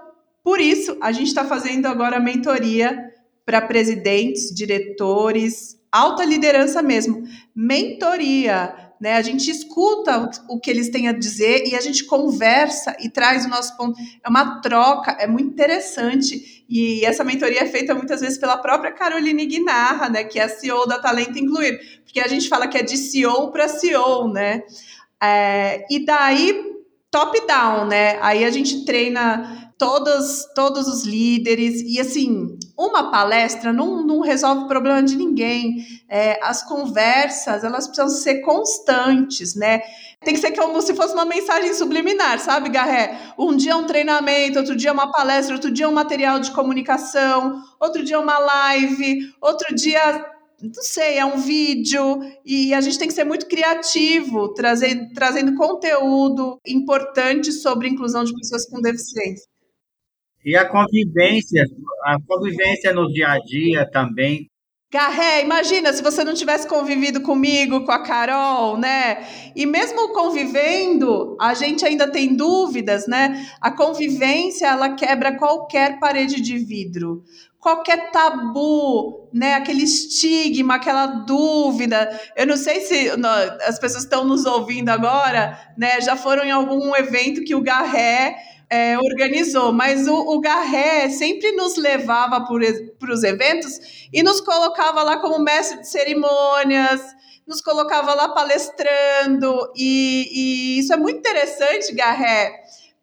por 0.43 0.59
isso, 0.59 0.97
a 1.01 1.11
gente 1.11 1.27
está 1.27 1.45
fazendo 1.45 1.85
agora 1.85 2.17
a 2.17 2.21
mentoria 2.21 3.13
para 3.45 3.61
presidentes, 3.61 4.53
diretores, 4.53 5.79
alta 5.89 6.25
liderança 6.25 6.81
mesmo. 6.81 7.23
Mentoria 7.55 8.87
né? 8.99 9.13
A 9.13 9.21
gente 9.21 9.49
escuta 9.49 10.29
o 10.49 10.59
que 10.59 10.69
eles 10.69 10.89
têm 10.89 11.07
a 11.07 11.11
dizer 11.11 11.67
e 11.67 11.75
a 11.75 11.81
gente 11.81 12.03
conversa 12.05 12.95
e 12.99 13.09
traz 13.09 13.45
o 13.45 13.49
nosso 13.49 13.75
ponto. 13.77 13.99
É 14.23 14.29
uma 14.29 14.59
troca, 14.61 15.11
é 15.19 15.27
muito 15.27 15.49
interessante. 15.49 16.56
E 16.69 17.05
essa 17.05 17.23
mentoria 17.23 17.61
é 17.61 17.65
feita 17.65 17.95
muitas 17.95 18.21
vezes 18.21 18.37
pela 18.37 18.57
própria 18.57 18.91
Caroline 18.91 19.45
Guinarra, 19.45 20.09
né? 20.09 20.23
Que 20.23 20.39
é 20.39 20.43
a 20.43 20.49
CEO 20.49 20.85
da 20.85 20.99
Talento 20.99 21.39
Incluir. 21.39 22.01
Porque 22.03 22.19
a 22.19 22.27
gente 22.27 22.49
fala 22.49 22.67
que 22.67 22.77
é 22.77 22.83
de 22.83 22.97
CEO 22.97 23.51
para 23.51 23.67
CEO, 23.67 24.27
né? 24.27 24.63
É, 25.21 25.85
e 25.89 26.05
daí, 26.05 26.63
top-down, 27.09 27.85
né? 27.85 28.19
Aí 28.21 28.43
a 28.43 28.51
gente 28.51 28.85
treina 28.85 29.66
todos, 29.77 30.45
todos 30.55 30.87
os 30.87 31.03
líderes. 31.03 31.81
E 31.81 31.99
assim, 31.99 32.57
uma 32.77 33.11
palestra 33.11 33.71
não, 33.71 34.05
não 34.05 34.19
resolve 34.19 34.65
o 34.65 34.67
problema 34.67 35.01
de 35.03 35.15
ninguém. 35.15 35.85
É, 36.09 36.39
as 36.43 36.63
conversas, 36.63 37.63
elas 37.63 37.87
precisam 37.87 38.09
ser 38.09 38.41
constantes, 38.41 39.55
né? 39.55 39.81
Tem 40.23 40.33
que 40.33 40.39
ser 40.39 40.51
como 40.51 40.81
se 40.81 40.95
fosse 40.95 41.13
uma 41.13 41.25
mensagem 41.25 41.73
subliminar, 41.73 42.39
sabe, 42.39 42.69
Garré? 42.69 43.33
Um 43.37 43.55
dia 43.55 43.73
é 43.73 43.75
um 43.75 43.85
treinamento, 43.85 44.57
outro 44.57 44.75
dia 44.75 44.89
é 44.89 44.93
uma 44.93 45.11
palestra, 45.11 45.55
outro 45.55 45.71
dia 45.71 45.85
é 45.85 45.87
um 45.87 45.93
material 45.93 46.39
de 46.39 46.51
comunicação, 46.51 47.61
outro 47.79 48.03
dia 48.03 48.15
é 48.15 48.19
uma 48.19 48.39
live, 48.39 49.31
outro 49.39 49.75
dia 49.75 50.25
não 50.59 50.81
sei, 50.81 51.19
é 51.19 51.25
um 51.25 51.37
vídeo, 51.37 52.19
e 52.43 52.73
a 52.73 52.81
gente 52.81 52.97
tem 52.97 53.07
que 53.07 53.13
ser 53.13 53.23
muito 53.23 53.45
criativo, 53.45 54.55
trazer, 54.55 55.11
trazendo 55.13 55.53
conteúdo 55.53 56.59
importante 56.65 57.51
sobre 57.51 57.87
inclusão 57.87 58.23
de 58.23 58.33
pessoas 58.33 58.67
com 58.67 58.81
deficiência. 58.81 59.47
E 60.47 60.55
a 60.55 60.63
convivência, 60.63 61.61
a 62.05 62.15
convivência 62.25 62.93
no 62.93 63.11
dia 63.11 63.27
a 63.27 63.37
dia 63.37 63.85
também. 63.91 64.47
Garré, 64.89 65.41
imagina 65.41 65.91
se 65.91 66.01
você 66.01 66.23
não 66.23 66.33
tivesse 66.33 66.65
convivido 66.65 67.19
comigo, 67.19 67.83
com 67.83 67.91
a 67.91 68.01
Carol, 68.01 68.77
né? 68.77 69.27
E 69.53 69.65
mesmo 69.65 70.13
convivendo, 70.13 71.35
a 71.37 71.53
gente 71.53 71.85
ainda 71.85 72.09
tem 72.09 72.33
dúvidas, 72.33 73.07
né? 73.07 73.45
A 73.59 73.71
convivência, 73.71 74.67
ela 74.67 74.95
quebra 74.95 75.37
qualquer 75.37 75.99
parede 75.99 76.39
de 76.39 76.57
vidro 76.57 77.25
qualquer 77.59 78.11
tabu, 78.11 79.27
né, 79.33 79.55
aquele 79.55 79.83
estigma, 79.83 80.75
aquela 80.75 81.05
dúvida. 81.05 82.09
Eu 82.33 82.47
não 82.47 82.55
sei 82.55 82.79
se 82.79 83.09
as 83.67 83.77
pessoas 83.77 84.03
estão 84.03 84.23
nos 84.23 84.45
ouvindo 84.45 84.87
agora, 84.87 85.59
né, 85.77 85.99
já 85.99 86.15
foram 86.15 86.45
em 86.45 86.51
algum 86.51 86.95
evento 86.95 87.43
que 87.43 87.53
o 87.53 87.61
Garré 87.61 88.37
é, 88.69 88.97
organizou, 88.97 89.71
mas 89.71 90.07
o, 90.07 90.13
o 90.13 90.39
Garré 90.39 91.09
sempre 91.09 91.53
nos 91.53 91.77
levava 91.77 92.41
para 92.41 93.13
os 93.13 93.23
eventos 93.23 94.07
e 94.11 94.21
nos 94.21 94.41
colocava 94.41 95.03
lá 95.03 95.17
como 95.17 95.39
mestre 95.39 95.79
de 95.79 95.87
cerimônias, 95.87 97.01
nos 97.47 97.61
colocava 97.61 98.13
lá 98.13 98.29
palestrando, 98.29 99.71
e, 99.75 100.27
e 100.31 100.79
isso 100.79 100.91
é 100.93 100.97
muito 100.97 101.19
interessante, 101.19 101.93
Garré, 101.93 102.51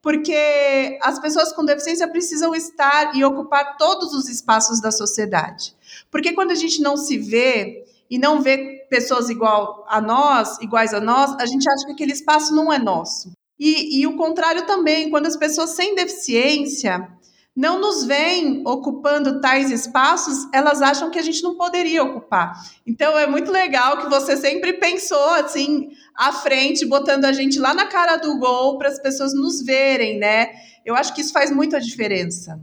porque 0.02 0.98
as 1.00 1.18
pessoas 1.18 1.50
com 1.50 1.64
deficiência 1.64 2.06
precisam 2.06 2.54
estar 2.54 3.16
e 3.16 3.24
ocupar 3.24 3.78
todos 3.78 4.12
os 4.12 4.28
espaços 4.28 4.82
da 4.82 4.92
sociedade. 4.92 5.74
Porque 6.10 6.34
quando 6.34 6.50
a 6.50 6.54
gente 6.54 6.82
não 6.82 6.94
se 6.94 7.16
vê 7.16 7.86
e 8.10 8.18
não 8.18 8.42
vê 8.42 8.86
pessoas 8.90 9.30
igual 9.30 9.86
a 9.88 9.98
nós, 9.98 10.60
iguais 10.60 10.92
a 10.92 11.00
nós, 11.00 11.34
a 11.40 11.46
gente 11.46 11.66
acha 11.66 11.86
que 11.86 11.92
aquele 11.92 12.12
espaço 12.12 12.54
não 12.54 12.70
é 12.70 12.78
nosso. 12.78 13.32
E, 13.58 14.00
e 14.00 14.06
o 14.06 14.16
contrário 14.16 14.66
também, 14.66 15.10
quando 15.10 15.26
as 15.26 15.36
pessoas 15.36 15.70
sem 15.70 15.94
deficiência 15.94 17.08
não 17.56 17.80
nos 17.80 18.04
veem 18.04 18.64
ocupando 18.66 19.40
tais 19.40 19.70
espaços, 19.70 20.48
elas 20.52 20.82
acham 20.82 21.08
que 21.08 21.18
a 21.18 21.22
gente 21.22 21.40
não 21.42 21.56
poderia 21.56 22.02
ocupar. 22.02 22.52
Então 22.84 23.16
é 23.16 23.28
muito 23.28 23.52
legal 23.52 23.98
que 23.98 24.10
você 24.10 24.36
sempre 24.36 24.72
pensou 24.72 25.30
assim 25.34 25.90
à 26.16 26.32
frente, 26.32 26.84
botando 26.84 27.24
a 27.24 27.32
gente 27.32 27.58
lá 27.60 27.72
na 27.72 27.86
cara 27.86 28.16
do 28.16 28.38
gol 28.38 28.76
para 28.76 28.88
as 28.88 29.00
pessoas 29.00 29.32
nos 29.32 29.62
verem, 29.62 30.18
né? 30.18 30.50
Eu 30.84 30.96
acho 30.96 31.14
que 31.14 31.20
isso 31.20 31.32
faz 31.32 31.50
muita 31.50 31.80
diferença. 31.80 32.60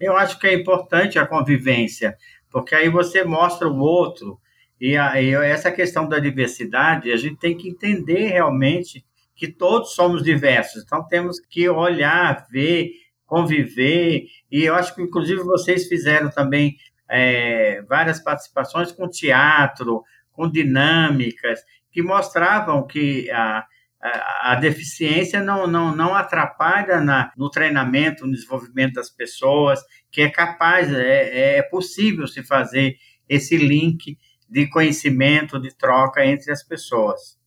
Eu 0.00 0.16
acho 0.16 0.38
que 0.38 0.46
é 0.46 0.54
importante 0.54 1.18
a 1.18 1.26
convivência, 1.26 2.16
porque 2.50 2.74
aí 2.74 2.88
você 2.88 3.22
mostra 3.22 3.68
o 3.68 3.78
outro 3.78 4.40
e, 4.80 4.96
a, 4.96 5.20
e 5.20 5.32
essa 5.34 5.70
questão 5.70 6.08
da 6.08 6.18
diversidade, 6.18 7.12
a 7.12 7.16
gente 7.16 7.36
tem 7.36 7.56
que 7.56 7.68
entender 7.68 8.28
realmente 8.28 9.04
que 9.42 9.48
todos 9.48 9.96
somos 9.96 10.22
diversos. 10.22 10.84
Então 10.84 11.04
temos 11.08 11.40
que 11.40 11.68
olhar, 11.68 12.46
ver 12.48 12.92
conviver, 13.26 14.26
e 14.50 14.62
eu 14.62 14.74
acho 14.74 14.94
que, 14.94 15.00
inclusive, 15.00 15.42
vocês 15.42 15.88
fizeram 15.88 16.30
também 16.30 16.76
é, 17.10 17.80
várias 17.88 18.22
participações 18.22 18.92
com 18.92 19.08
teatro, 19.08 20.04
com 20.30 20.48
dinâmicas, 20.48 21.60
que 21.90 22.02
mostravam 22.02 22.86
que 22.86 23.30
a, 23.30 23.64
a, 24.02 24.52
a 24.52 24.54
deficiência 24.56 25.42
não, 25.42 25.66
não, 25.66 25.96
não 25.96 26.14
atrapalha 26.14 27.00
na, 27.00 27.32
no 27.34 27.48
treinamento, 27.50 28.26
no 28.26 28.32
desenvolvimento 28.32 28.92
das 28.92 29.08
pessoas, 29.10 29.80
que 30.10 30.20
é 30.20 30.30
capaz, 30.30 30.92
é, 30.92 31.56
é 31.56 31.62
possível 31.62 32.28
se 32.28 32.44
fazer 32.44 32.96
esse 33.28 33.56
link 33.56 34.18
de 34.46 34.68
conhecimento, 34.68 35.58
de 35.58 35.74
troca 35.74 36.22
entre 36.24 36.52
as 36.52 36.62
pessoas. 36.62 37.40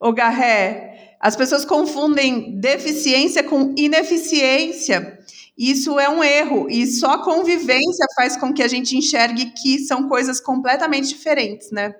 O 0.00 0.12
Garré, 0.14 1.05
as 1.20 1.36
pessoas 1.36 1.64
confundem 1.64 2.58
deficiência 2.58 3.42
com 3.42 3.74
ineficiência. 3.76 5.18
Isso 5.56 5.98
é 5.98 6.08
um 6.08 6.22
erro 6.22 6.68
e 6.68 6.86
só 6.86 7.14
a 7.14 7.24
convivência 7.24 8.06
faz 8.14 8.36
com 8.36 8.52
que 8.52 8.62
a 8.62 8.68
gente 8.68 8.96
enxergue 8.96 9.52
que 9.62 9.78
são 9.78 10.08
coisas 10.08 10.38
completamente 10.38 11.08
diferentes, 11.08 11.70
né? 11.70 11.94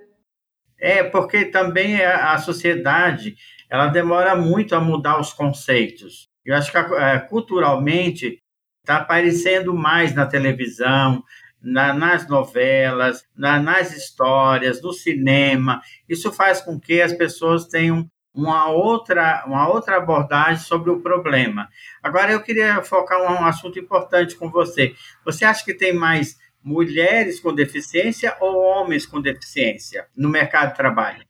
É, 0.78 1.02
porque 1.02 1.46
também 1.46 2.04
a 2.04 2.36
sociedade 2.36 3.34
ela 3.70 3.86
demora 3.86 4.36
muito 4.36 4.74
a 4.74 4.80
mudar 4.80 5.18
os 5.18 5.32
conceitos. 5.32 6.28
Eu 6.44 6.54
acho 6.54 6.70
que 6.70 6.78
é, 6.78 7.18
culturalmente 7.18 8.40
está 8.80 8.98
aparecendo 8.98 9.74
mais 9.74 10.14
na 10.14 10.26
televisão, 10.26 11.24
na, 11.60 11.92
nas 11.92 12.28
novelas, 12.28 13.24
na, 13.36 13.58
nas 13.58 13.96
histórias, 13.96 14.80
no 14.80 14.92
cinema. 14.92 15.80
Isso 16.08 16.30
faz 16.30 16.60
com 16.60 16.78
que 16.78 17.00
as 17.00 17.12
pessoas 17.12 17.66
tenham 17.66 18.08
uma 18.36 18.68
outra, 18.68 19.42
uma 19.46 19.66
outra 19.66 19.96
abordagem 19.96 20.62
sobre 20.62 20.90
o 20.90 21.00
problema. 21.00 21.68
Agora, 22.02 22.30
eu 22.30 22.42
queria 22.42 22.82
focar 22.82 23.18
um, 23.20 23.42
um 23.42 23.46
assunto 23.46 23.78
importante 23.78 24.36
com 24.36 24.50
você. 24.50 24.94
Você 25.24 25.44
acha 25.44 25.64
que 25.64 25.72
tem 25.72 25.94
mais 25.94 26.36
mulheres 26.62 27.40
com 27.40 27.54
deficiência 27.54 28.36
ou 28.38 28.58
homens 28.58 29.06
com 29.06 29.20
deficiência 29.20 30.06
no 30.14 30.28
mercado 30.28 30.70
de 30.70 30.76
trabalho? 30.76 31.24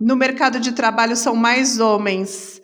No 0.00 0.14
mercado 0.14 0.60
de 0.60 0.72
trabalho 0.72 1.16
são 1.16 1.34
mais 1.34 1.80
homens. 1.80 2.60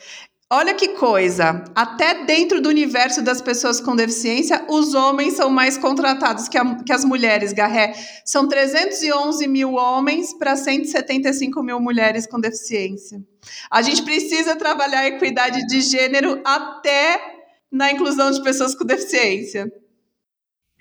Olha 0.52 0.74
que 0.74 0.88
coisa, 0.96 1.64
até 1.76 2.24
dentro 2.24 2.60
do 2.60 2.68
universo 2.68 3.22
das 3.22 3.40
pessoas 3.40 3.80
com 3.80 3.94
deficiência, 3.94 4.66
os 4.68 4.94
homens 4.94 5.34
são 5.34 5.48
mais 5.48 5.78
contratados 5.78 6.48
que, 6.48 6.58
a, 6.58 6.74
que 6.82 6.92
as 6.92 7.04
mulheres, 7.04 7.52
Garré. 7.52 7.92
São 8.24 8.48
311 8.48 9.46
mil 9.46 9.74
homens 9.74 10.36
para 10.36 10.56
175 10.56 11.62
mil 11.62 11.78
mulheres 11.78 12.26
com 12.26 12.40
deficiência. 12.40 13.22
A 13.70 13.80
gente 13.80 14.02
precisa 14.02 14.56
trabalhar 14.56 15.02
a 15.02 15.06
equidade 15.06 15.64
de 15.68 15.80
gênero 15.82 16.42
até 16.44 17.20
na 17.70 17.92
inclusão 17.92 18.32
de 18.32 18.42
pessoas 18.42 18.74
com 18.74 18.84
deficiência. 18.84 19.70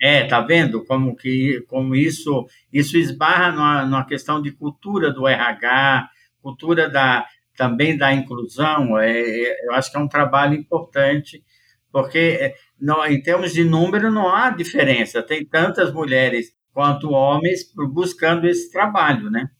É, 0.02 0.26
tá 0.26 0.40
vendo 0.40 0.84
como 0.84 1.14
que 1.14 1.62
como 1.68 1.94
isso 1.94 2.44
isso 2.72 2.96
esbarra 2.96 3.52
numa, 3.52 3.84
numa 3.84 4.06
questão 4.06 4.42
de 4.42 4.50
cultura 4.50 5.12
do 5.12 5.28
RH, 5.28 6.08
cultura 6.42 6.88
da 6.88 7.24
também 7.60 7.94
da 7.94 8.10
inclusão, 8.10 8.98
é, 8.98 9.20
é, 9.20 9.66
eu 9.66 9.74
acho 9.74 9.90
que 9.90 9.98
é 9.98 10.00
um 10.00 10.08
trabalho 10.08 10.54
importante, 10.54 11.44
porque 11.92 12.38
é, 12.40 12.54
não, 12.80 13.04
em 13.04 13.22
termos 13.22 13.52
de 13.52 13.62
número 13.62 14.10
não 14.10 14.34
há 14.34 14.48
diferença, 14.48 15.22
tem 15.22 15.44
tantas 15.44 15.92
mulheres 15.92 16.54
quanto 16.72 17.10
homens 17.10 17.60
buscando 17.92 18.48
esse 18.48 18.72
trabalho, 18.72 19.30
né? 19.30 19.50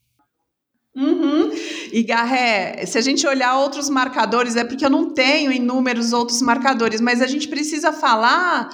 Uhum. 0.95 1.51
E 1.93 2.01
Garré, 2.01 2.87
se 2.87 2.97
a 2.97 3.01
gente 3.01 3.27
olhar 3.27 3.59
outros 3.59 3.87
marcadores, 3.87 4.55
é 4.55 4.63
porque 4.63 4.83
eu 4.83 4.89
não 4.89 5.13
tenho 5.13 5.51
inúmeros 5.51 6.11
outros 6.11 6.41
marcadores, 6.41 6.99
mas 6.99 7.21
a 7.21 7.27
gente 7.27 7.47
precisa 7.47 7.93
falar 7.93 8.67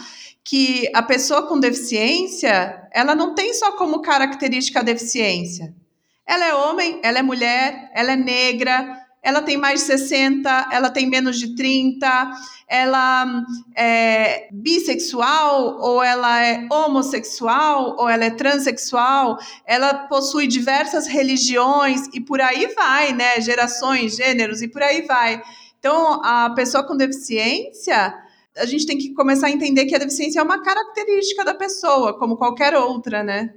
que 0.45 0.89
a 0.95 1.03
pessoa 1.03 1.45
com 1.45 1.59
deficiência, 1.59 2.81
ela 2.93 3.13
não 3.13 3.35
tem 3.35 3.53
só 3.53 3.73
como 3.73 4.01
característica 4.01 4.79
a 4.79 4.83
deficiência. 4.83 5.75
Ela 6.25 6.45
é 6.45 6.53
homem, 6.53 7.01
ela 7.03 7.19
é 7.19 7.21
mulher, 7.21 7.91
ela 7.93 8.13
é 8.13 8.15
negra, 8.15 9.06
ela 9.23 9.41
tem 9.41 9.57
mais 9.57 9.81
de 9.81 9.87
60, 9.87 10.69
ela 10.71 10.89
tem 10.89 11.07
menos 11.09 11.37
de 11.37 11.55
30, 11.55 12.31
ela 12.67 13.43
é 13.75 14.47
bissexual, 14.51 15.79
ou 15.79 16.01
ela 16.03 16.43
é 16.43 16.67
homossexual, 16.71 17.95
ou 17.97 18.07
ela 18.09 18.25
é 18.25 18.29
transexual, 18.29 19.37
ela 19.65 19.93
possui 20.07 20.47
diversas 20.47 21.07
religiões 21.07 22.07
e 22.13 22.21
por 22.21 22.41
aí 22.41 22.67
vai, 22.75 23.13
né? 23.13 23.41
Gerações, 23.41 24.15
gêneros 24.15 24.61
e 24.61 24.67
por 24.67 24.81
aí 24.81 25.01
vai. 25.03 25.41
Então, 25.79 26.21
a 26.23 26.49
pessoa 26.51 26.85
com 26.85 26.95
deficiência, 26.95 28.13
a 28.57 28.65
gente 28.65 28.85
tem 28.85 28.97
que 28.97 29.13
começar 29.13 29.47
a 29.47 29.51
entender 29.51 29.85
que 29.85 29.95
a 29.95 29.99
deficiência 29.99 30.39
é 30.39 30.43
uma 30.43 30.61
característica 30.61 31.45
da 31.45 31.53
pessoa, 31.53 32.17
como 32.17 32.37
qualquer 32.37 32.75
outra, 32.75 33.23
né? 33.23 33.53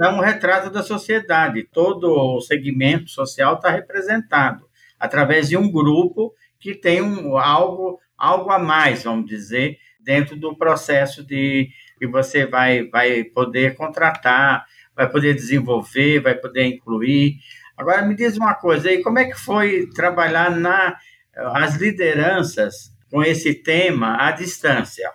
É 0.00 0.08
um 0.08 0.20
retrato 0.20 0.70
da 0.70 0.82
sociedade. 0.82 1.68
Todo 1.72 2.36
o 2.36 2.40
segmento 2.40 3.08
social 3.08 3.54
está 3.54 3.70
representado 3.70 4.68
através 4.98 5.48
de 5.48 5.56
um 5.56 5.70
grupo 5.70 6.34
que 6.58 6.74
tem 6.74 7.02
um, 7.02 7.36
algo, 7.36 8.00
algo 8.16 8.50
a 8.50 8.58
mais, 8.58 9.04
vamos 9.04 9.26
dizer, 9.26 9.78
dentro 10.00 10.36
do 10.36 10.56
processo 10.56 11.24
de 11.24 11.68
que 11.98 12.06
você 12.06 12.46
vai, 12.46 12.88
vai 12.88 13.24
poder 13.24 13.74
contratar, 13.74 14.64
vai 14.94 15.08
poder 15.08 15.34
desenvolver, 15.34 16.20
vai 16.20 16.34
poder 16.34 16.64
incluir. 16.64 17.36
Agora 17.76 18.02
me 18.02 18.14
diz 18.14 18.36
uma 18.36 18.54
coisa 18.54 18.88
aí, 18.88 19.02
como 19.02 19.18
é 19.18 19.24
que 19.24 19.38
foi 19.38 19.88
trabalhar 19.88 20.50
na 20.50 20.96
as 21.36 21.76
lideranças 21.76 22.92
com 23.10 23.22
esse 23.22 23.54
tema 23.54 24.16
à 24.20 24.30
distância? 24.30 25.10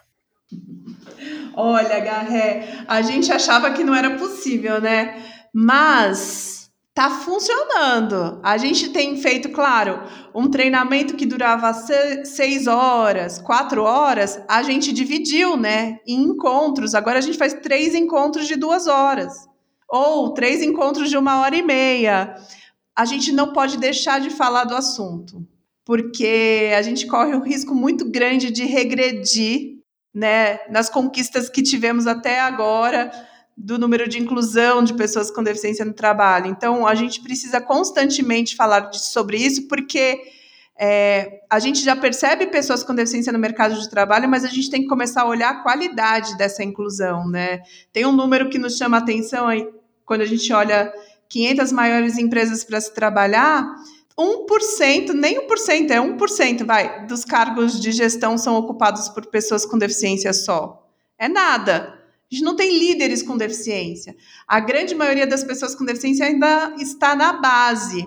Olha, 1.56 2.00
Garré, 2.00 2.84
a 2.88 3.02
gente 3.02 3.32
achava 3.32 3.72
que 3.72 3.84
não 3.84 3.94
era 3.94 4.18
possível, 4.18 4.80
né? 4.80 5.24
Mas 5.54 6.70
tá 6.94 7.10
funcionando. 7.10 8.42
A 8.44 8.58
gente 8.58 8.90
tem 8.90 9.16
feito, 9.16 9.50
claro, 9.50 10.04
um 10.36 10.50
treinamento 10.50 11.16
que 11.16 11.26
durava 11.26 11.72
seis 12.26 12.68
horas, 12.68 13.40
quatro 13.40 13.84
horas, 13.84 14.42
a 14.50 14.62
gente 14.64 14.92
dividiu, 14.92 15.56
né? 15.56 16.00
Em 16.06 16.24
encontros. 16.24 16.94
Agora 16.94 17.20
a 17.20 17.22
gente 17.22 17.38
faz 17.38 17.54
três 17.54 17.96
encontros 17.96 18.48
de 18.48 18.58
duas 18.58 18.88
horas. 18.88 19.34
Ou 19.90 20.34
três 20.34 20.62
encontros 20.62 21.10
de 21.10 21.18
uma 21.18 21.40
hora 21.40 21.56
e 21.56 21.64
meia. 21.64 22.36
A 22.96 23.06
gente 23.06 23.32
não 23.32 23.54
pode 23.54 23.78
deixar 23.78 24.20
de 24.20 24.30
falar 24.30 24.66
do 24.66 24.76
assunto, 24.76 25.48
porque 25.86 26.72
a 26.78 26.82
gente 26.82 27.08
corre 27.08 27.34
um 27.34 27.42
risco 27.42 27.74
muito 27.74 28.12
grande 28.12 28.52
de 28.52 28.66
regredir 28.66 29.79
né, 30.20 30.60
nas 30.70 30.90
conquistas 30.90 31.50
que 31.50 31.64
tivemos 31.64 32.06
até 32.06 32.42
agora 32.42 33.10
do 33.56 33.80
número 33.80 34.06
de 34.08 34.20
inclusão 34.20 34.84
de 34.84 34.94
pessoas 34.94 35.32
com 35.32 35.42
deficiência 35.42 35.86
no 35.86 35.94
trabalho. 35.94 36.48
Então, 36.48 36.86
a 36.86 36.94
gente 36.94 37.22
precisa 37.22 37.62
constantemente 37.62 38.54
falar 38.54 38.82
de, 38.82 39.02
sobre 39.02 39.38
isso, 39.38 39.66
porque 39.70 40.20
é, 40.78 41.40
a 41.50 41.58
gente 41.58 41.82
já 41.82 41.96
percebe 41.96 42.48
pessoas 42.48 42.84
com 42.84 42.94
deficiência 42.94 43.32
no 43.32 43.40
mercado 43.40 43.80
de 43.80 43.90
trabalho, 43.90 44.28
mas 44.28 44.44
a 44.44 44.50
gente 44.50 44.70
tem 44.70 44.82
que 44.82 44.90
começar 44.90 45.22
a 45.22 45.26
olhar 45.26 45.52
a 45.52 45.64
qualidade 45.64 46.38
dessa 46.38 46.66
inclusão, 46.66 47.26
né? 47.30 47.62
Tem 47.94 48.06
um 48.06 48.12
número 48.12 48.50
que 48.50 48.60
nos 48.60 48.76
chama 48.76 48.98
a 48.98 49.00
atenção 49.00 49.48
aí, 49.48 49.66
quando 50.06 50.20
a 50.20 50.26
gente 50.26 50.52
olha 50.52 50.92
500 51.30 51.72
maiores 51.72 52.18
empresas 52.18 52.66
para 52.66 52.82
se 52.82 52.94
trabalhar, 52.94 53.66
1%, 54.20 55.14
nem 55.14 55.48
1%, 55.48 55.92
é 55.92 55.98
1%, 55.98 56.66
vai, 56.66 57.06
dos 57.06 57.24
cargos 57.24 57.80
de 57.80 57.94
gestão 57.94 58.38
são 58.38 58.58
ocupados 58.58 59.08
por 59.08 59.26
pessoas 59.28 59.66
com 59.66 59.78
deficiência 59.78 60.34
só. 60.34 60.86
É 61.18 61.30
nada. 61.30 61.98
A 62.32 62.36
gente 62.36 62.44
não 62.44 62.56
tem 62.56 62.78
líderes 62.78 63.24
com 63.24 63.38
deficiência. 63.38 64.16
A 64.46 64.60
grande 64.60 64.94
maioria 64.94 65.26
das 65.26 65.44
pessoas 65.44 65.74
com 65.74 65.86
deficiência 65.86 66.26
ainda 66.26 66.76
está 66.78 67.16
na 67.16 67.34
base. 67.34 68.06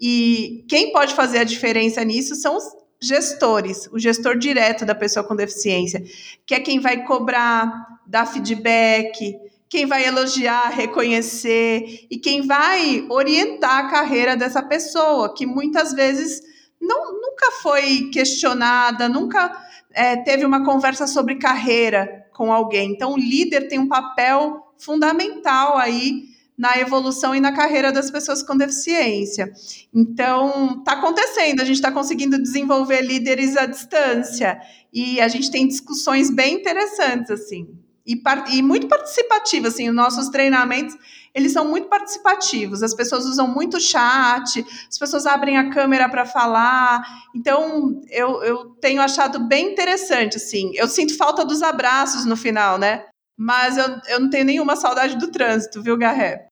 E 0.00 0.64
quem 0.68 0.92
pode 0.92 1.14
fazer 1.14 1.38
a 1.38 1.44
diferença 1.44 2.04
nisso 2.04 2.34
são 2.34 2.56
os 2.56 2.64
gestores, 3.00 3.88
o 3.92 3.98
gestor 3.98 4.36
direto 4.36 4.84
da 4.84 4.94
pessoa 4.94 5.24
com 5.24 5.34
deficiência, 5.34 6.02
que 6.46 6.54
é 6.54 6.60
quem 6.60 6.80
vai 6.80 7.04
cobrar, 7.04 8.00
dar 8.06 8.26
feedback, 8.26 9.36
quem 9.72 9.86
vai 9.86 10.04
elogiar, 10.04 10.68
reconhecer 10.68 12.06
e 12.10 12.18
quem 12.18 12.42
vai 12.42 13.06
orientar 13.08 13.78
a 13.78 13.88
carreira 13.88 14.36
dessa 14.36 14.62
pessoa, 14.62 15.32
que 15.34 15.46
muitas 15.46 15.94
vezes 15.94 16.42
não, 16.78 17.18
nunca 17.18 17.50
foi 17.62 18.10
questionada, 18.12 19.08
nunca 19.08 19.50
é, 19.94 20.14
teve 20.18 20.44
uma 20.44 20.62
conversa 20.62 21.06
sobre 21.06 21.36
carreira 21.36 22.26
com 22.34 22.52
alguém. 22.52 22.90
Então, 22.90 23.14
o 23.14 23.18
líder 23.18 23.66
tem 23.66 23.78
um 23.78 23.88
papel 23.88 24.74
fundamental 24.76 25.78
aí 25.78 26.24
na 26.54 26.76
evolução 26.76 27.34
e 27.34 27.40
na 27.40 27.52
carreira 27.52 27.90
das 27.90 28.10
pessoas 28.10 28.42
com 28.42 28.54
deficiência. 28.54 29.50
Então, 29.94 30.80
está 30.80 30.92
acontecendo, 30.92 31.62
a 31.62 31.64
gente 31.64 31.76
está 31.76 31.90
conseguindo 31.90 32.36
desenvolver 32.42 33.00
líderes 33.00 33.56
à 33.56 33.64
distância 33.64 34.60
e 34.92 35.18
a 35.18 35.28
gente 35.28 35.50
tem 35.50 35.66
discussões 35.66 36.28
bem 36.28 36.56
interessantes, 36.56 37.30
assim, 37.30 37.81
e, 38.06 38.20
e 38.52 38.62
muito 38.62 38.88
participativas, 38.88 39.74
assim, 39.74 39.88
os 39.88 39.94
nossos 39.94 40.28
treinamentos, 40.28 40.96
eles 41.34 41.52
são 41.52 41.68
muito 41.68 41.88
participativos, 41.88 42.82
as 42.82 42.94
pessoas 42.94 43.24
usam 43.24 43.46
muito 43.48 43.80
chat, 43.80 44.64
as 44.88 44.98
pessoas 44.98 45.24
abrem 45.24 45.56
a 45.56 45.70
câmera 45.70 46.08
para 46.08 46.26
falar, 46.26 47.02
então 47.34 48.00
eu, 48.10 48.42
eu 48.42 48.64
tenho 48.80 49.00
achado 49.00 49.46
bem 49.46 49.72
interessante, 49.72 50.36
assim, 50.36 50.72
eu 50.74 50.88
sinto 50.88 51.16
falta 51.16 51.44
dos 51.44 51.62
abraços 51.62 52.24
no 52.24 52.36
final, 52.36 52.78
né? 52.78 53.04
mas 53.36 53.76
eu, 53.76 53.86
eu 54.08 54.20
não 54.20 54.30
tenho 54.30 54.44
nenhuma 54.44 54.76
saudade 54.76 55.18
do 55.18 55.30
trânsito, 55.30 55.82
viu, 55.82 55.96
Garré? 55.96 56.46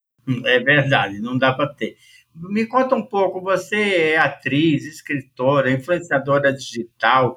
É 0.45 0.59
verdade, 0.59 1.21
não 1.21 1.39
dá 1.39 1.53
para 1.53 1.73
ter. 1.73 1.97
Me 2.35 2.67
conta 2.67 2.95
um 2.95 3.07
pouco, 3.07 3.41
você 3.41 4.13
é 4.13 4.19
atriz, 4.19 4.85
escritora, 4.85 5.71
influenciadora 5.71 6.53
digital. 6.53 7.37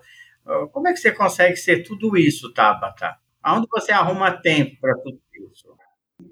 Como 0.71 0.88
é 0.88 0.93
que 0.93 0.99
você 0.99 1.12
consegue 1.12 1.56
ser 1.56 1.84
tudo 1.84 2.17
isso, 2.17 2.54
Tabata? 2.54 3.15
Aonde 3.43 3.67
você 3.69 3.91
arruma 3.91 4.32
tempo 4.41 4.79
para 4.79 4.95
tudo 4.95 5.19
isso? 5.51 5.67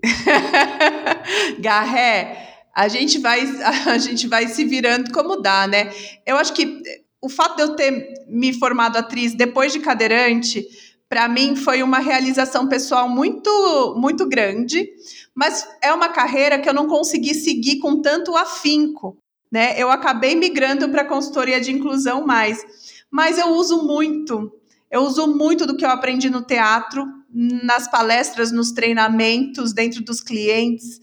Garré, 1.60 2.66
a 2.74 2.88
gente 2.88 3.20
vai 3.20 3.42
a 3.88 3.98
gente 3.98 4.28
vai 4.28 4.48
se 4.48 4.64
virando 4.64 5.12
como 5.12 5.36
dá, 5.36 5.68
né? 5.68 5.92
Eu 6.26 6.38
acho 6.38 6.54
que 6.54 6.82
o 7.22 7.30
fato 7.30 7.58
de 7.58 7.64
eu 7.64 7.76
ter 7.76 8.14
me 8.28 8.54
formado 8.54 8.98
atriz 8.98 9.34
depois 9.34 9.74
de 9.74 9.80
cadeirante 9.80 10.66
para 11.10 11.28
mim 11.28 11.58
foi 11.58 11.84
uma 11.84 12.00
realização 12.00 12.68
pessoal 12.68 13.10
muito 13.10 13.96
muito 13.98 14.28
grande, 14.28 14.88
mas 15.36 15.68
é 15.84 15.94
uma 15.94 16.08
carreira 16.08 16.58
que 16.60 16.70
eu 16.70 16.74
não 16.74 16.88
consegui 16.88 17.34
seguir 17.34 17.80
com 17.80 18.02
tanto 18.02 18.36
afinco, 18.38 19.18
né? 19.52 19.76
Eu 19.78 19.92
acabei 19.92 20.36
migrando 20.36 20.88
para 20.88 21.04
consultoria 21.04 21.60
de 21.60 21.72
inclusão 21.72 22.26
mais, 22.26 22.64
mas 23.12 23.38
eu 23.38 23.50
uso 23.50 23.86
muito, 23.86 24.50
eu 24.92 25.04
uso 25.04 25.26
muito 25.28 25.66
do 25.66 25.78
que 25.78 25.86
eu 25.86 25.90
aprendi 25.90 26.30
no 26.30 26.42
teatro, 26.42 27.06
nas 27.34 27.90
palestras, 27.90 28.52
nos 28.52 28.72
treinamentos, 28.72 29.72
dentro 29.72 30.04
dos 30.04 30.20
clientes. 30.20 31.00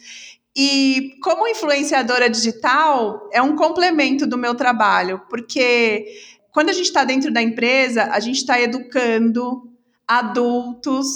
E 0.55 1.17
como 1.23 1.49
influenciadora 1.49 2.29
digital, 2.29 3.29
é 3.33 3.41
um 3.41 3.57
complemento 3.57 4.27
do 4.27 4.37
meu 4.37 4.55
trabalho, 4.55 5.23
porque 5.31 6.05
quando 6.53 6.69
a 6.69 6.73
gente 6.73 6.87
está 6.87 7.05
dentro 7.05 7.33
da 7.33 7.41
empresa, 7.41 8.05
a 8.05 8.21
gente 8.21 8.37
está 8.37 8.61
educando, 8.61 9.73
adultos 10.07 11.07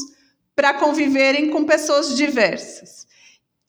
para 0.55 0.75
conviverem 0.75 1.51
com 1.51 1.65
pessoas 1.65 2.17
diversas. 2.17 3.07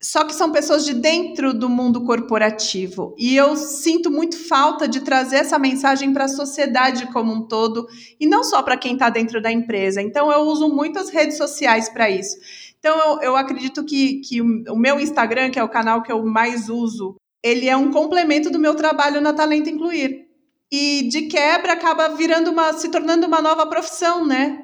Só 0.04 0.26
que 0.26 0.36
são 0.36 0.52
pessoas 0.52 0.84
de 0.84 0.94
dentro 0.94 1.54
do 1.54 1.70
mundo 1.70 2.04
corporativo. 2.04 3.16
E 3.18 3.38
eu 3.38 3.56
sinto 3.56 4.12
muito 4.12 4.38
falta 4.38 4.86
de 4.86 5.00
trazer 5.00 5.38
essa 5.38 5.58
mensagem 5.58 6.12
para 6.12 6.26
a 6.26 6.28
sociedade 6.28 7.08
como 7.14 7.32
um 7.32 7.48
todo, 7.48 7.88
e 8.20 8.28
não 8.28 8.44
só 8.44 8.62
para 8.62 8.76
quem 8.76 8.94
está 8.94 9.10
dentro 9.10 9.42
da 9.42 9.50
empresa. 9.50 10.02
Então, 10.02 10.30
eu 10.30 10.42
uso 10.42 10.68
muitas 10.68 11.10
redes 11.10 11.38
sociais 11.38 11.88
para 11.88 12.10
isso. 12.10 12.36
Então, 12.80 13.00
eu, 13.00 13.22
eu 13.22 13.36
acredito 13.38 13.86
que, 13.86 14.20
que 14.20 14.42
o 14.42 14.76
meu 14.76 15.00
Instagram, 15.00 15.50
que 15.50 15.58
é 15.58 15.64
o 15.64 15.70
canal 15.70 16.04
que 16.04 16.12
eu 16.12 16.22
mais 16.26 16.68
uso, 16.68 17.16
ele 17.42 17.70
é 17.70 17.78
um 17.78 17.90
complemento 17.90 18.50
do 18.50 18.60
meu 18.60 18.76
trabalho 18.76 19.22
na 19.22 19.32
Talento 19.32 19.70
Incluir. 19.70 20.28
E 20.70 21.08
de 21.08 21.24
quebra 21.24 21.74
acaba 21.74 22.10
virando 22.10 22.52
uma, 22.52 22.74
se 22.74 22.90
tornando 22.90 23.26
uma 23.26 23.42
nova 23.42 23.66
profissão, 23.66 24.26
né? 24.26 24.63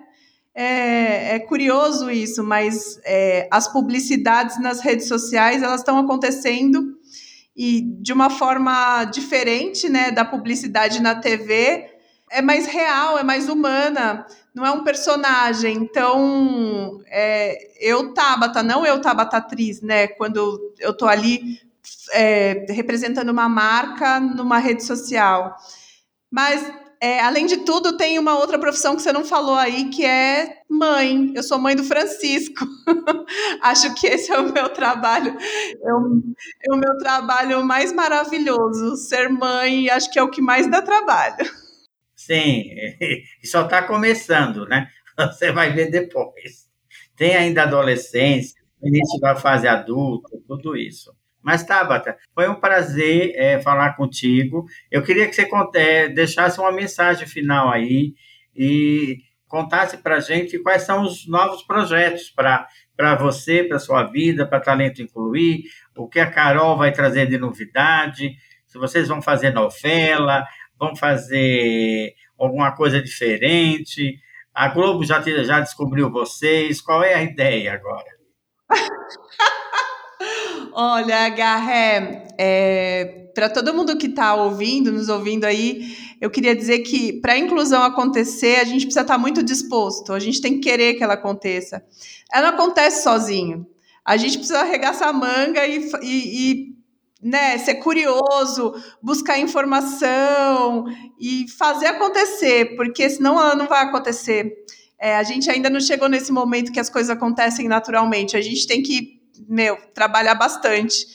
É, 0.62 1.36
é, 1.36 1.40
curioso 1.40 2.12
isso, 2.12 2.44
mas 2.44 3.00
é, 3.06 3.48
as 3.50 3.66
publicidades 3.72 4.60
nas 4.60 4.82
redes 4.82 5.08
sociais 5.08 5.64
elas 5.64 5.80
estão 5.80 5.98
acontecendo 5.98 6.98
e 7.56 7.80
de 8.02 8.12
uma 8.12 8.30
forma 8.30 9.06
diferente, 9.06 9.88
né, 9.88 10.12
da 10.12 10.26
publicidade 10.26 11.02
na 11.02 11.16
TV. 11.16 11.90
É 12.30 12.42
mais 12.42 12.66
real, 12.66 13.18
é 13.18 13.24
mais 13.24 13.48
humana, 13.48 14.28
não 14.54 14.66
é 14.66 14.72
um 14.72 14.84
personagem. 14.84 15.78
Então, 15.78 17.02
é, 17.08 17.58
eu 17.80 18.14
Tabata, 18.14 18.62
não 18.62 18.86
eu 18.86 19.00
Tabata 19.00 19.38
atriz, 19.38 19.82
né? 19.82 20.10
Quando 20.10 20.74
eu 20.78 20.94
tô 20.94 21.08
ali 21.08 21.58
é, 22.12 22.66
representando 22.70 23.30
uma 23.30 23.48
marca 23.48 24.20
numa 24.20 24.58
rede 24.58 24.84
social. 24.84 25.56
Mas 26.30 26.70
é, 27.02 27.22
além 27.22 27.46
de 27.46 27.58
tudo, 27.58 27.96
tem 27.96 28.20
uma 28.20 28.38
outra 28.38 28.60
profissão 28.60 28.96
que 28.96 29.02
você 29.02 29.14
não 29.14 29.24
falou 29.24 29.56
aí, 29.56 29.90
que 29.90 30.06
é 30.06 30.64
mãe. 30.70 31.32
Eu 31.34 31.42
sou 31.42 31.58
mãe 31.58 31.74
do 31.74 31.84
Francisco. 31.84 32.66
acho 33.62 33.96
que 33.96 34.06
esse 34.06 34.32
é 34.32 34.38
o 34.38 34.52
meu 34.52 34.68
trabalho. 34.70 35.38
É 35.82 35.94
o, 35.94 36.22
é 36.70 36.74
o 36.74 36.78
meu 36.78 36.98
trabalho 36.98 37.64
mais 37.66 37.94
maravilhoso. 37.94 38.98
Ser 38.98 39.30
mãe, 39.30 39.90
acho 39.90 40.12
que 40.12 40.20
é 40.20 40.24
o 40.24 40.30
que 40.30 40.42
mais 40.42 40.70
dá 40.70 40.82
trabalho. 40.82 41.46
Sim, 42.16 42.66
e 43.42 43.48
só 43.48 43.64
está 43.64 43.82
começando, 43.82 44.68
né? 44.68 44.90
Você 45.18 45.54
vai 45.54 45.72
ver 45.72 45.90
depois. 45.90 46.70
Tem 47.16 47.36
ainda 47.36 47.64
adolescência, 47.64 48.60
início 48.84 49.20
da 49.22 49.36
fase 49.36 49.68
adulta, 49.68 50.30
tudo 50.46 50.76
isso. 50.76 51.14
Mas, 51.42 51.64
Tabata, 51.64 52.18
foi 52.34 52.50
um 52.50 52.56
prazer 52.56 53.34
é, 53.36 53.62
falar 53.62 53.96
contigo. 53.96 54.66
Eu 54.92 55.02
queria 55.02 55.28
que 55.28 55.34
você 55.34 55.46
conte, 55.46 56.10
deixasse 56.10 56.60
uma 56.60 56.72
mensagem 56.72 57.28
final 57.28 57.72
aí 57.72 58.14
e 58.56 59.20
contasse 59.48 59.98
para 59.98 60.18
a 60.18 60.20
gente 60.20 60.60
quais 60.60 60.84
são 60.84 61.02
os 61.02 61.28
novos 61.28 61.64
projetos 61.64 62.30
para 62.30 63.16
você, 63.16 63.64
para 63.64 63.80
sua 63.80 64.04
vida, 64.04 64.46
para 64.46 64.60
Talento 64.60 65.02
Incluir, 65.02 65.64
o 65.98 66.08
que 66.08 66.20
a 66.20 66.30
Carol 66.30 66.78
vai 66.78 66.92
trazer 66.92 67.28
de 67.28 67.38
novidade, 67.38 68.36
se 68.66 68.78
vocês 68.78 69.08
vão 69.08 69.22
fazer 69.22 69.52
novela, 69.52 70.46
vão 70.78 70.96
fazer 70.96 72.14
alguma 72.38 72.76
coisa 72.76 73.02
diferente. 73.02 74.20
A 74.54 74.68
Globo 74.68 75.04
já, 75.04 75.22
já 75.22 75.60
descobriu 75.60 76.12
vocês, 76.12 76.80
qual 76.80 77.04
é 77.04 77.16
a 77.16 77.24
ideia 77.24 77.74
agora? 77.74 78.08
Olha, 80.82 81.28
Garré, 81.28 82.26
é, 82.38 83.32
para 83.36 83.50
todo 83.50 83.74
mundo 83.74 83.98
que 83.98 84.08
está 84.08 84.34
ouvindo, 84.34 84.94
nos 84.94 85.10
ouvindo 85.10 85.44
aí, 85.44 85.94
eu 86.22 86.30
queria 86.32 86.56
dizer 86.56 86.80
que 86.80 87.20
para 87.20 87.34
a 87.34 87.38
inclusão 87.38 87.84
acontecer, 87.84 88.62
a 88.62 88.64
gente 88.64 88.86
precisa 88.86 89.02
estar 89.02 89.16
tá 89.16 89.18
muito 89.18 89.44
disposto, 89.44 90.14
a 90.14 90.20
gente 90.20 90.40
tem 90.40 90.54
que 90.54 90.62
querer 90.62 90.94
que 90.94 91.04
ela 91.04 91.16
aconteça. 91.16 91.84
Ela 92.32 92.50
não 92.50 92.58
acontece 92.58 93.04
sozinho. 93.04 93.68
A 94.06 94.16
gente 94.16 94.38
precisa 94.38 94.62
arregaçar 94.62 95.10
a 95.10 95.12
manga 95.12 95.68
e, 95.68 95.92
e, 96.02 96.52
e 96.52 96.76
né, 97.22 97.58
ser 97.58 97.76
curioso, 97.76 98.74
buscar 99.04 99.38
informação 99.38 100.86
e 101.20 101.46
fazer 101.58 101.88
acontecer, 101.88 102.78
porque 102.78 103.10
senão 103.10 103.38
ela 103.38 103.54
não 103.54 103.68
vai 103.68 103.84
acontecer. 103.84 104.54
É, 104.98 105.18
a 105.18 105.24
gente 105.24 105.52
ainda 105.52 105.70
não 105.70 105.82
chegou 105.82 106.08
nesse 106.08 106.32
momento 106.32 106.72
que 106.72 106.80
as 106.80 106.90
coisas 106.90 107.10
acontecem 107.10 107.68
naturalmente. 107.68 108.38
A 108.38 108.42
gente 108.42 108.66
tem 108.66 108.82
que 108.82 109.19
meu, 109.50 109.78
trabalhar 109.94 110.36
bastante. 110.36 111.08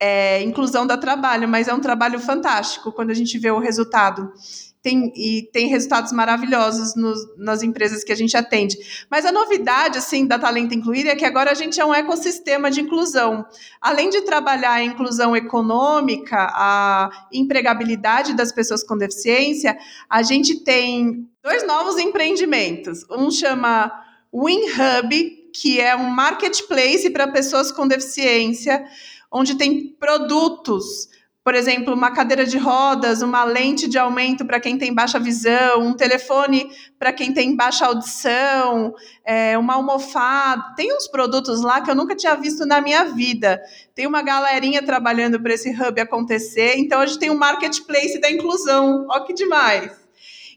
É, 0.00 0.42
inclusão 0.42 0.86
dá 0.86 0.96
trabalho, 0.96 1.48
mas 1.48 1.68
é 1.68 1.74
um 1.74 1.80
trabalho 1.80 2.18
fantástico 2.18 2.92
quando 2.92 3.10
a 3.10 3.14
gente 3.14 3.38
vê 3.38 3.50
o 3.50 3.58
resultado. 3.58 4.32
Tem, 4.80 5.12
e 5.16 5.42
tem 5.52 5.66
resultados 5.66 6.12
maravilhosos 6.12 6.94
nos, 6.94 7.18
nas 7.36 7.62
empresas 7.62 8.04
que 8.04 8.12
a 8.12 8.16
gente 8.16 8.36
atende. 8.36 8.76
Mas 9.10 9.26
a 9.26 9.32
novidade, 9.32 9.98
assim, 9.98 10.24
da 10.24 10.38
Talento 10.38 10.72
Incluir 10.72 11.06
é 11.08 11.16
que 11.16 11.24
agora 11.24 11.50
a 11.50 11.54
gente 11.54 11.80
é 11.80 11.84
um 11.84 11.92
ecossistema 11.92 12.70
de 12.70 12.80
inclusão. 12.80 13.44
Além 13.80 14.08
de 14.08 14.22
trabalhar 14.22 14.72
a 14.72 14.84
inclusão 14.84 15.36
econômica, 15.36 16.48
a 16.52 17.10
empregabilidade 17.32 18.34
das 18.34 18.52
pessoas 18.52 18.84
com 18.84 18.96
deficiência, 18.96 19.76
a 20.08 20.22
gente 20.22 20.60
tem 20.60 21.28
dois 21.42 21.66
novos 21.66 21.98
empreendimentos. 21.98 23.04
Um 23.10 23.32
chama 23.32 23.92
WinHub, 24.32 25.37
que 25.54 25.80
é 25.80 25.94
um 25.96 26.10
marketplace 26.10 27.10
para 27.10 27.28
pessoas 27.28 27.70
com 27.72 27.86
deficiência, 27.86 28.84
onde 29.30 29.56
tem 29.56 29.88
produtos, 29.98 31.08
por 31.48 31.54
exemplo, 31.54 31.94
uma 31.94 32.10
cadeira 32.10 32.44
de 32.44 32.58
rodas, 32.58 33.22
uma 33.22 33.42
lente 33.42 33.88
de 33.88 33.96
aumento 33.96 34.44
para 34.44 34.60
quem 34.60 34.76
tem 34.76 34.92
baixa 34.92 35.18
visão, 35.18 35.80
um 35.80 35.94
telefone 35.94 36.70
para 36.98 37.10
quem 37.10 37.32
tem 37.32 37.56
baixa 37.56 37.86
audição, 37.86 38.94
é, 39.24 39.56
uma 39.56 39.74
almofada. 39.74 40.74
Tem 40.76 40.94
uns 40.94 41.08
produtos 41.08 41.62
lá 41.62 41.80
que 41.80 41.90
eu 41.90 41.94
nunca 41.94 42.14
tinha 42.14 42.34
visto 42.34 42.66
na 42.66 42.82
minha 42.82 43.04
vida. 43.04 43.62
Tem 43.94 44.06
uma 44.06 44.20
galerinha 44.20 44.82
trabalhando 44.82 45.40
para 45.40 45.54
esse 45.54 45.70
hub 45.70 45.98
acontecer. 45.98 46.74
Então, 46.76 47.00
a 47.00 47.06
gente 47.06 47.18
tem 47.18 47.30
um 47.30 47.38
marketplace 47.38 48.20
da 48.20 48.30
inclusão. 48.30 49.06
Ó, 49.08 49.20
que 49.20 49.32
demais! 49.32 50.08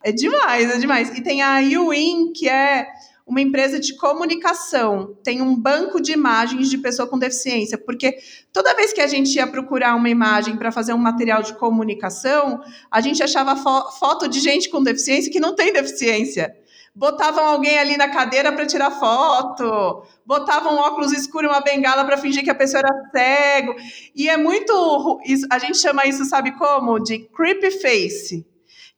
É 0.04 0.12
demais, 0.12 0.70
é 0.72 0.78
demais. 0.78 1.18
E 1.18 1.22
tem 1.22 1.42
a 1.42 1.60
UIN, 1.60 2.34
que 2.34 2.50
é 2.50 2.88
uma 3.32 3.40
empresa 3.40 3.80
de 3.80 3.96
comunicação 3.96 5.16
tem 5.24 5.42
um 5.42 5.56
banco 5.56 6.02
de 6.02 6.12
imagens 6.12 6.70
de 6.70 6.78
pessoa 6.78 7.08
com 7.08 7.18
deficiência, 7.18 7.78
porque 7.78 8.18
toda 8.52 8.76
vez 8.76 8.92
que 8.92 9.00
a 9.00 9.08
gente 9.08 9.34
ia 9.34 9.48
procurar 9.48 9.96
uma 9.96 10.10
imagem 10.10 10.58
para 10.58 10.70
fazer 10.70 10.92
um 10.92 10.98
material 10.98 11.42
de 11.42 11.54
comunicação, 11.54 12.62
a 12.92 13.00
gente 13.00 13.24
achava 13.24 13.56
fo 13.56 13.90
foto 13.98 14.28
de 14.28 14.42
gente 14.42 14.70
com 14.70 14.84
deficiência 14.84 15.32
que 15.32 15.40
não 15.40 15.56
tem 15.56 15.72
deficiência. 15.72 16.54
botavam 16.94 17.46
alguém 17.46 17.80
ali 17.80 17.96
na 17.96 18.10
cadeira 18.10 18.52
para 18.52 18.66
tirar 18.66 18.92
foto, 18.92 20.04
botavam 20.26 20.76
um 20.76 20.80
óculos 20.80 21.14
escuro 21.14 21.48
e 21.48 21.50
uma 21.50 21.62
bengala 21.62 22.04
para 22.04 22.18
fingir 22.18 22.44
que 22.44 22.50
a 22.50 22.56
pessoa 22.56 22.80
era 22.80 23.10
cego. 23.12 23.76
E 24.14 24.28
é 24.28 24.36
muito. 24.36 25.20
A 25.50 25.58
gente 25.58 25.78
chama 25.78 26.06
isso, 26.06 26.26
sabe 26.26 26.52
como? 26.58 27.00
De 27.00 27.20
creepy 27.30 27.72
face. 27.72 28.46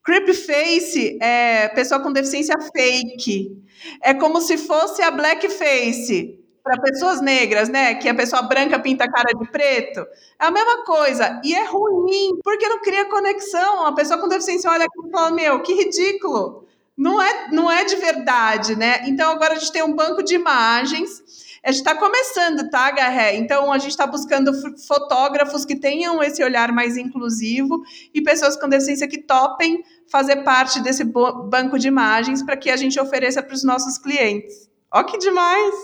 Creepy 0.04 0.34
face 0.34 1.18
é 1.20 1.68
pessoa 1.68 1.98
com 2.00 2.12
deficiência 2.12 2.54
fake. 2.76 3.56
É 4.02 4.12
como 4.12 4.40
se 4.40 4.58
fosse 4.58 5.02
a 5.02 5.10
blackface 5.10 6.38
para 6.62 6.80
pessoas 6.80 7.20
negras, 7.20 7.68
né? 7.68 7.94
Que 7.94 8.08
a 8.08 8.14
pessoa 8.14 8.42
branca 8.42 8.78
pinta 8.78 9.04
a 9.04 9.10
cara 9.10 9.32
de 9.38 9.50
preto. 9.50 10.00
É 10.40 10.46
a 10.46 10.50
mesma 10.50 10.84
coisa. 10.84 11.40
E 11.42 11.54
é 11.54 11.64
ruim, 11.64 12.38
porque 12.42 12.68
não 12.68 12.80
cria 12.80 13.06
conexão. 13.06 13.86
A 13.86 13.94
pessoa 13.94 14.20
com 14.20 14.28
deficiência 14.28 14.70
olha 14.70 14.84
aqui 14.84 15.08
e 15.08 15.10
fala: 15.10 15.30
Meu, 15.30 15.62
que 15.62 15.72
ridículo 15.72 16.66
não 16.96 17.20
é, 17.20 17.48
não 17.50 17.70
é 17.70 17.84
de 17.84 17.96
verdade, 17.96 18.76
né? 18.76 19.02
Então 19.06 19.32
agora 19.32 19.54
a 19.54 19.58
gente 19.58 19.72
tem 19.72 19.82
um 19.82 19.94
banco 19.94 20.22
de 20.22 20.34
imagens. 20.34 21.43
A 21.64 21.72
gente 21.72 21.80
está 21.80 21.96
começando, 21.96 22.68
tá, 22.68 22.90
Garré? 22.90 23.36
Então 23.36 23.72
a 23.72 23.78
gente 23.78 23.92
está 23.92 24.06
buscando 24.06 24.52
fotógrafos 24.86 25.64
que 25.64 25.74
tenham 25.74 26.22
esse 26.22 26.44
olhar 26.44 26.70
mais 26.72 26.98
inclusivo 26.98 27.82
e 28.12 28.20
pessoas 28.20 28.54
com 28.54 28.68
deficiência 28.68 29.08
que 29.08 29.22
topem 29.22 29.82
fazer 30.10 30.42
parte 30.44 30.82
desse 30.82 31.02
banco 31.04 31.78
de 31.78 31.88
imagens 31.88 32.42
para 32.42 32.54
que 32.54 32.68
a 32.68 32.76
gente 32.76 33.00
ofereça 33.00 33.42
para 33.42 33.54
os 33.54 33.64
nossos 33.64 33.96
clientes. 33.96 34.70
Ó, 34.92 35.02
que 35.04 35.16
demais! 35.16 35.74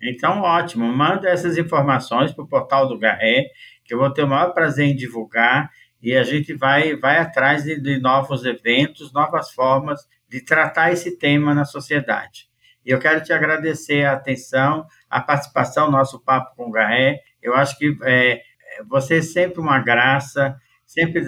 Então, 0.00 0.42
ótimo. 0.42 0.86
Manda 0.86 1.28
essas 1.28 1.58
informações 1.58 2.32
para 2.32 2.44
o 2.44 2.48
portal 2.48 2.86
do 2.86 2.96
Garré, 2.96 3.46
que 3.84 3.92
eu 3.92 3.98
vou 3.98 4.12
ter 4.12 4.22
o 4.22 4.28
maior 4.28 4.54
prazer 4.54 4.86
em 4.86 4.94
divulgar 4.94 5.70
e 6.00 6.14
a 6.14 6.22
gente 6.22 6.54
vai, 6.54 6.94
vai 6.96 7.18
atrás 7.18 7.64
de, 7.64 7.80
de 7.80 7.98
novos 7.98 8.44
eventos, 8.44 9.12
novas 9.12 9.50
formas 9.50 10.06
de 10.28 10.40
tratar 10.40 10.92
esse 10.92 11.18
tema 11.18 11.52
na 11.52 11.64
sociedade. 11.64 12.47
E 12.88 12.90
eu 12.90 12.98
quero 12.98 13.22
te 13.22 13.34
agradecer 13.34 14.06
a 14.06 14.14
atenção, 14.14 14.86
a 15.10 15.20
participação 15.20 15.90
no 15.90 15.98
nosso 15.98 16.18
Papo 16.24 16.56
com 16.56 16.68
o 16.68 16.70
Garré. 16.70 17.20
Eu 17.42 17.52
acho 17.52 17.76
que 17.76 17.94
é, 18.02 18.40
você 18.88 19.18
é 19.18 19.22
sempre 19.22 19.60
uma 19.60 19.78
graça, 19.78 20.56
sempre 20.86 21.22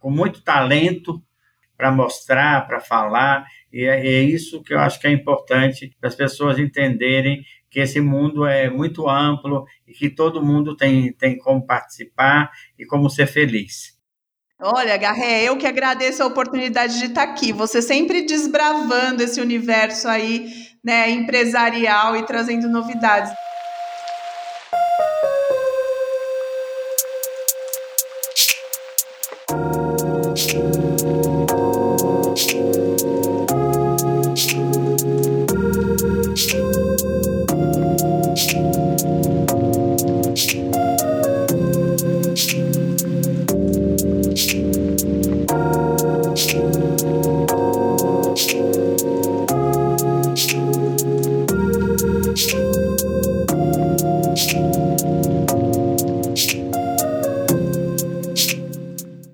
com 0.00 0.10
muito 0.10 0.42
talento 0.42 1.22
para 1.76 1.92
mostrar, 1.92 2.66
para 2.66 2.80
falar, 2.80 3.44
e 3.70 3.84
é, 3.84 4.06
é 4.06 4.22
isso 4.22 4.62
que 4.62 4.72
eu 4.72 4.78
acho 4.78 4.98
que 4.98 5.06
é 5.06 5.10
importante 5.10 5.94
para 6.00 6.08
as 6.08 6.14
pessoas 6.14 6.58
entenderem 6.58 7.42
que 7.68 7.80
esse 7.80 8.00
mundo 8.00 8.46
é 8.46 8.70
muito 8.70 9.06
amplo 9.06 9.66
e 9.86 9.92
que 9.92 10.08
todo 10.08 10.42
mundo 10.42 10.74
tem, 10.74 11.12
tem 11.12 11.36
como 11.36 11.66
participar 11.66 12.50
e 12.78 12.86
como 12.86 13.10
ser 13.10 13.26
feliz. 13.26 14.00
Olha, 14.58 14.96
Garré, 14.96 15.42
eu 15.42 15.58
que 15.58 15.66
agradeço 15.66 16.22
a 16.22 16.26
oportunidade 16.26 16.98
de 16.98 17.06
estar 17.06 17.24
aqui. 17.24 17.52
Você 17.52 17.82
sempre 17.82 18.22
desbravando 18.22 19.22
esse 19.22 19.40
universo 19.40 20.06
aí, 20.06 20.71
né, 20.82 21.10
empresarial 21.10 22.16
e 22.16 22.24
trazendo 22.24 22.68
novidades. 22.68 23.32